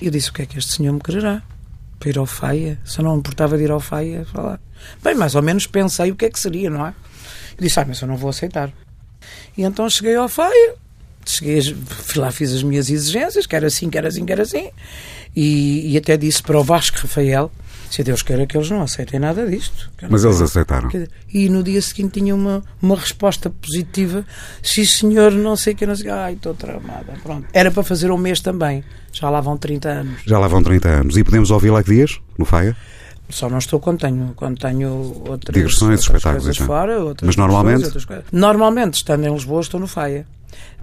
E 0.00 0.06
eu 0.06 0.10
disse: 0.10 0.30
o 0.30 0.32
que 0.32 0.42
é 0.42 0.46
que 0.46 0.58
este 0.58 0.72
senhor 0.72 0.92
me 0.92 1.00
quererá? 1.00 1.42
Para 1.98 2.10
ir 2.10 2.18
ao 2.18 2.26
Faia? 2.26 2.78
Se 2.84 2.98
eu 2.98 3.04
não 3.04 3.12
me 3.12 3.18
importava 3.18 3.56
de 3.56 3.64
ir 3.64 3.70
ao 3.70 3.80
Faia 3.80 4.24
falar. 4.26 4.60
Bem, 5.02 5.14
mais 5.14 5.34
ou 5.34 5.42
menos 5.42 5.66
pensei 5.66 6.10
o 6.10 6.16
que 6.16 6.26
é 6.26 6.30
que 6.30 6.38
seria, 6.38 6.70
não 6.70 6.86
é? 6.86 6.90
Eu 6.90 7.62
disse: 7.62 7.78
ah, 7.80 7.84
mas 7.86 8.00
eu 8.00 8.08
não 8.08 8.16
vou 8.16 8.30
aceitar. 8.30 8.72
E 9.56 9.62
então 9.62 9.88
cheguei 9.88 10.14
ao 10.16 10.28
Faia, 10.28 10.74
cheguei, 11.24 11.60
lá, 12.16 12.30
fiz 12.30 12.52
as 12.52 12.62
minhas 12.62 12.90
exigências, 12.90 13.46
que 13.46 13.56
era 13.56 13.66
assim, 13.66 13.88
que 13.90 13.98
era 13.98 14.08
assim, 14.08 14.24
que 14.24 14.32
era 14.32 14.42
assim, 14.42 14.70
e, 15.34 15.92
e 15.92 15.96
até 15.96 16.16
disse 16.16 16.42
para 16.42 16.58
o 16.58 16.64
Vasco 16.64 16.98
Rafael: 16.98 17.50
se 17.90 18.02
Deus 18.02 18.22
queira 18.22 18.46
que 18.46 18.56
eles 18.56 18.70
não 18.70 18.82
aceitem 18.82 19.18
nada 19.20 19.46
disto. 19.46 19.90
Mas 20.08 20.24
eles 20.24 20.40
aceitaram. 20.40 20.88
E 21.32 21.48
no 21.48 21.62
dia 21.62 21.80
seguinte 21.82 22.20
tinha 22.20 22.34
uma, 22.34 22.62
uma 22.80 22.96
resposta 22.96 23.48
positiva: 23.50 24.24
sim, 24.62 24.84
senhor, 24.84 25.32
não 25.32 25.56
sei 25.56 25.72
o 25.74 25.76
que, 25.76 25.86
não 25.86 25.96
sei. 25.96 26.10
Ai, 26.10 26.34
estou 26.34 26.54
tramada. 26.54 27.14
Pronto. 27.22 27.46
Era 27.52 27.70
para 27.70 27.82
fazer 27.82 28.10
um 28.10 28.18
mês 28.18 28.40
também. 28.40 28.84
Já 29.12 29.30
lá 29.30 29.40
vão 29.40 29.56
30 29.56 29.88
anos. 29.88 30.20
Já 30.26 30.38
lá 30.38 30.48
vão 30.48 30.62
30 30.62 30.88
anos. 30.88 31.16
E 31.16 31.24
podemos 31.24 31.50
ouvir 31.50 31.70
lá 31.70 31.82
que 31.82 31.90
dias? 31.90 32.20
No 32.38 32.44
Faia? 32.44 32.76
Só 33.28 33.48
não 33.48 33.58
estou 33.58 33.80
quando 33.80 33.98
tenho, 34.00 34.32
quando 34.36 34.58
tenho 34.58 34.88
outras, 35.28 35.52
Digressões, 35.52 35.82
outras 35.82 36.00
espetáculos, 36.04 36.44
coisas 36.44 36.54
então. 36.56 36.66
fora. 36.66 37.00
Outras 37.02 37.26
Mas 37.26 37.36
normalmente? 37.36 37.72
coisas, 37.74 37.86
outras 37.88 38.04
coisas. 38.04 38.24
Normalmente, 38.30 38.94
estando 38.94 39.26
em 39.26 39.32
Lisboa, 39.32 39.60
estou 39.62 39.80
no 39.80 39.86
Faia. 39.88 40.26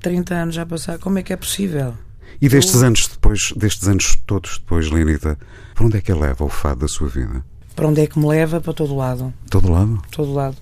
30 0.02 0.34
anos 0.36 0.56
já 0.56 0.66
passaram. 0.66 1.00
Como 1.00 1.18
é 1.20 1.24
que 1.24 1.32
é 1.32 1.38
possível? 1.38 1.94
E 2.42 2.50
destes 2.50 2.84
anos 2.84 3.08
depois, 3.08 3.54
destes 3.56 3.88
anos 3.88 4.18
todos 4.26 4.58
depois, 4.58 4.90
Lenita, 4.92 5.38
para 5.76 5.86
onde 5.86 5.98
é 5.98 6.02
que 6.02 6.12
ele 6.12 6.22
leva 6.22 6.44
o 6.44 6.50
fado 6.50 6.82
da 6.82 6.88
sua 6.88 7.08
vida? 7.08 7.44
Para 7.76 7.88
onde 7.88 8.02
é 8.02 8.08
que 8.08 8.20
me 8.20 8.28
leva? 8.28 8.60
Para 8.62 8.74
todo 8.74 8.96
lado. 8.96 9.34
Todo 9.50 9.72
lado? 9.72 10.02
Todo 10.12 10.34
lado. 10.34 10.58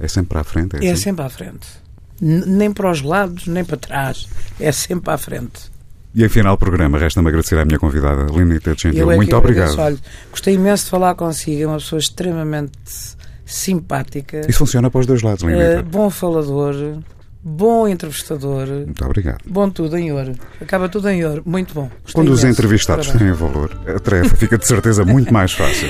É 0.00 0.08
sempre 0.08 0.30
para 0.30 0.40
a 0.40 0.44
frente? 0.44 0.76
É, 0.76 0.86
É 0.86 0.92
assim? 0.92 1.02
sempre 1.04 1.24
à 1.24 1.28
frente. 1.30 1.66
N- 2.20 2.44
nem 2.46 2.72
para 2.72 2.90
os 2.90 3.02
lados, 3.02 3.46
nem 3.46 3.64
para 3.64 3.76
trás. 3.76 4.26
É 4.58 4.72
sempre 4.72 5.10
à 5.12 5.18
frente. 5.18 5.70
E 6.14 6.24
em 6.24 6.28
final 6.30 6.56
do 6.56 6.58
programa, 6.58 6.98
resta-me 6.98 7.28
agradecer 7.28 7.58
à 7.58 7.64
minha 7.64 7.78
convidada, 7.78 8.24
Lenita 8.32 8.74
Gentil. 8.76 9.10
É 9.10 9.16
Muito 9.16 9.36
agradeço. 9.36 9.72
obrigado. 9.74 9.78
Olha, 9.86 9.98
gostei 10.30 10.54
imenso 10.54 10.84
de 10.84 10.90
falar 10.90 11.14
consigo. 11.14 11.62
É 11.62 11.66
uma 11.66 11.76
pessoa 11.76 11.98
extremamente 11.98 12.72
simpática, 13.44 14.40
Isso 14.48 14.58
funciona 14.58 14.90
para 14.90 15.00
os 15.00 15.06
dois 15.06 15.22
lados, 15.22 15.42
eh, 15.44 15.46
Lenita. 15.46 15.82
bom 15.82 16.10
falador, 16.10 16.74
bom 17.48 17.86
entrevistador, 17.86 18.66
Muito 18.66 19.04
obrigado. 19.04 19.38
bom 19.46 19.70
tudo 19.70 19.96
em 19.96 20.10
ouro. 20.12 20.32
Acaba 20.60 20.88
tudo 20.88 21.08
em 21.08 21.24
ouro. 21.24 21.42
Muito 21.46 21.72
bom. 21.72 21.82
Gostei 22.02 22.12
Quando 22.14 22.30
os 22.32 22.42
entrevistados 22.42 23.06
Parabéns. 23.06 23.30
têm 23.38 23.48
valor, 23.48 23.70
a 23.86 23.98
tarefa 24.00 24.36
fica 24.36 24.58
de 24.58 24.66
certeza 24.66 25.04
muito 25.04 25.32
mais 25.32 25.52
fácil. 25.52 25.88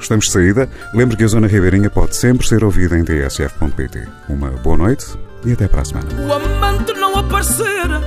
Estamos 0.00 0.26
de 0.26 0.32
saída. 0.32 0.68
Lembre 0.94 1.16
que 1.16 1.24
a 1.24 1.26
Zona 1.26 1.46
Ribeirinha 1.46 1.90
pode 1.90 2.16
sempre 2.16 2.46
ser 2.46 2.64
ouvida 2.64 2.98
em 2.98 3.04
tsf.pt. 3.04 4.06
Uma 4.28 4.50
boa 4.50 4.76
noite 4.78 5.06
e 5.44 5.52
até 5.52 5.68
para 5.68 5.82
a 5.82 5.84
semana. 5.84 6.08
O 6.26 6.32
amante 6.32 6.92
não 6.94 7.16
aparecera, 7.18 8.00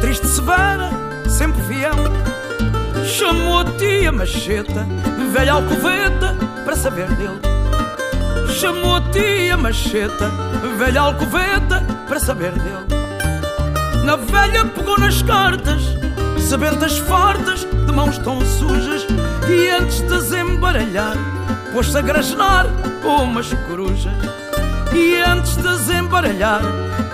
triste 0.00 0.26
severa, 0.26 0.90
sempre 1.28 1.60
fiel. 1.62 1.94
Chamou 3.04 3.58
a 3.60 3.64
tia 3.76 4.12
Macheta, 4.12 4.86
velha 5.32 5.52
alcoveta, 5.54 6.36
para 6.64 6.76
saber 6.76 7.08
dele. 7.16 7.40
Chamou 8.58 8.94
a 8.94 9.00
tia 9.10 9.56
Macheta, 9.56 10.30
velha 10.78 11.00
alcoveta, 11.00 11.82
para 12.06 12.20
saber 12.20 12.52
dele. 12.52 12.86
Na 14.04 14.16
velha 14.16 14.64
pegou 14.66 14.98
nas 14.98 15.20
cartas, 15.22 15.82
sebentas 16.38 16.98
fartas, 16.98 17.64
de 17.64 17.92
mãos 17.92 18.18
tão 18.18 18.40
sujas, 18.44 19.06
e 19.48 19.68
antes 19.70 20.00
de 20.02 20.14
as 20.14 20.32
embaralhar, 20.32 21.16
pôs-se 21.72 21.96
a 21.96 22.02
grasnar 22.02 22.66
umas 23.02 23.52
corujas. 23.68 24.12
E 24.92 25.16
antes 25.16 25.56
de 25.56 25.66
as 25.66 25.88
embaralhar, 25.88 26.60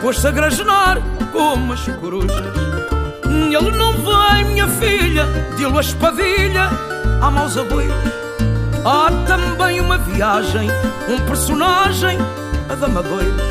pôs-se 0.03 0.27
a 0.27 0.31
grasnar 0.31 0.99
umas 1.33 1.81
corujas. 2.01 2.45
Ele 3.25 3.77
não 3.77 3.93
vai, 4.03 4.45
minha 4.45 4.69
filha, 4.69 5.25
deu 5.57 5.77
a 5.79 5.81
espadilha 5.81 6.69
há 7.23 7.31
maus 7.31 7.57
abuios. 7.57 8.18
Há 8.85 9.11
também 9.27 9.81
uma 9.81 9.99
viagem, 9.99 10.69
um 11.09 11.19
personagem, 11.27 12.19
a 12.69 12.75
Damadoiros. 12.75 13.43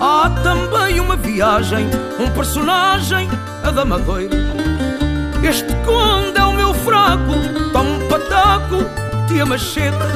Há 0.00 0.30
também 0.42 0.98
uma 0.98 1.16
viagem, 1.16 1.86
um 2.18 2.30
personagem, 2.30 3.28
a 3.62 3.70
Damadoiros. 3.70 4.38
Este 5.42 5.74
conde 5.84 6.38
é 6.38 6.44
o 6.44 6.52
meu 6.52 6.74
fraco, 6.74 7.34
toma 7.72 7.90
um 7.90 8.08
pataco, 8.08 8.76
tia 9.28 9.46
macheta. 9.46 10.08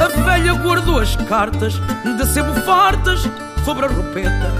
A 0.00 0.22
velha 0.22 0.54
guardou 0.54 1.00
as 1.00 1.16
cartas 1.16 1.74
de 1.74 2.26
sebo 2.26 2.54
fartas 2.62 3.28
sobre 3.64 3.86
a 3.86 3.88
roupeta. 3.88 4.52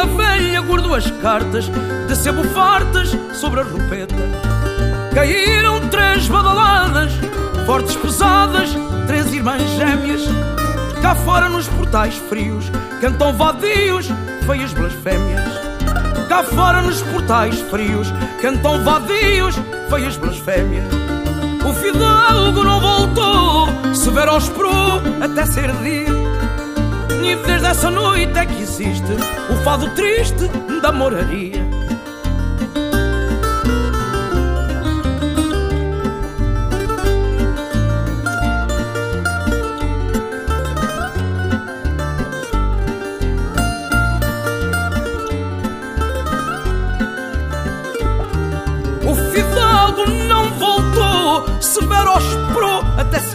A 0.00 0.04
velha 0.04 0.60
guardou 0.60 0.94
as 0.94 1.10
cartas 1.10 1.70
de 2.06 2.16
sebo 2.16 2.44
fartas 2.44 3.10
sobre 3.32 3.60
a 3.60 3.64
roupeta. 3.64 4.14
Caíram 5.14 5.88
três 5.88 6.28
badaladas, 6.28 7.12
fortes 7.66 7.96
pesadas, 7.96 8.70
três 9.08 9.32
irmãs 9.34 9.60
gêmeas. 9.76 10.22
Cá 11.02 11.16
fora 11.16 11.48
nos 11.48 11.66
portais 11.66 12.14
frios, 12.14 12.70
cantam 13.00 13.32
vadios, 13.36 14.06
feias 14.46 14.72
blasfémias. 14.72 15.42
Cá 16.28 16.44
fora 16.44 16.80
nos 16.80 17.02
portais 17.02 17.60
frios, 17.62 18.06
cantam 18.40 18.82
vadios, 18.84 19.56
feias 19.90 20.16
blasfémias. 20.16 20.86
O 21.68 21.72
fidalgo 21.74 22.62
não 22.62 22.80
voltou, 22.80 23.94
severo 23.94 24.38
esperou 24.38 25.02
até 25.20 25.44
ser 25.44 25.72
dia. 25.82 26.06
E 27.20 27.34
desde 27.44 27.66
essa 27.66 27.90
noite 27.90 28.38
é 28.38 28.46
que 28.46 28.62
existe 28.62 29.12
o 29.50 29.56
fado 29.64 29.90
triste 29.90 30.48
da 30.80 30.92
moraria. 30.92 31.55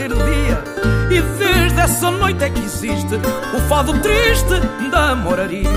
Até 0.01 0.07
ser 0.07 0.09
dia. 0.09 0.63
E 1.11 1.21
desde 1.37 1.79
essa 1.79 2.11
noite 2.11 2.43
é 2.43 2.49
que 2.49 2.63
existe 2.63 3.15
o 3.15 3.59
fado 3.67 3.93
triste 3.99 4.59
da 4.89 5.15
moraria. 5.15 5.69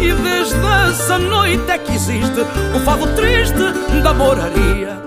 E 0.00 0.12
desde 0.12 0.56
essa 0.88 1.18
noite 1.18 1.70
é 1.70 1.78
que 1.78 1.92
existe 1.92 2.40
o 2.74 2.80
fado 2.80 3.06
triste 3.14 3.58
da 4.02 4.14
moraria. 4.14 5.00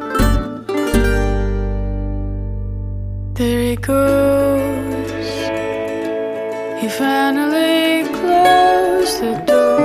There 3.35 3.71
he 3.71 3.75
goes. 3.77 5.23
He 6.81 6.89
finally 6.89 8.03
closed 8.11 9.21
the 9.21 9.43
door. 9.45 9.79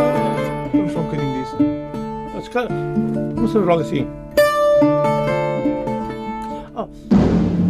Vamos 0.72 0.92
só 0.92 0.98
um 0.98 1.04
bocadinho 1.04 1.42
disso. 1.42 1.56
Mas, 2.34 2.48
cara, 2.48 2.68
vamos 3.34 3.54
logo 3.54 3.80
assim. 3.80 4.06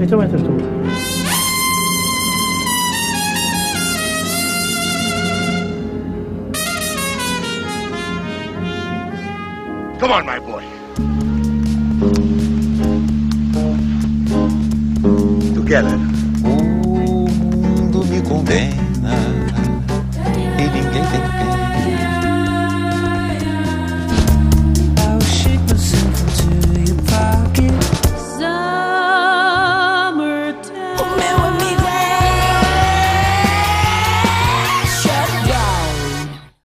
Então 0.00 0.22
entras 0.22 0.42
tu. 0.42 0.48
Come 9.98 10.12
on, 10.12 10.24
my 10.24 10.38
boy. 10.38 10.64
Together. 15.54 15.98
O 16.44 17.28
mundo 17.28 18.04
me 18.04 18.22
condena 18.22 18.87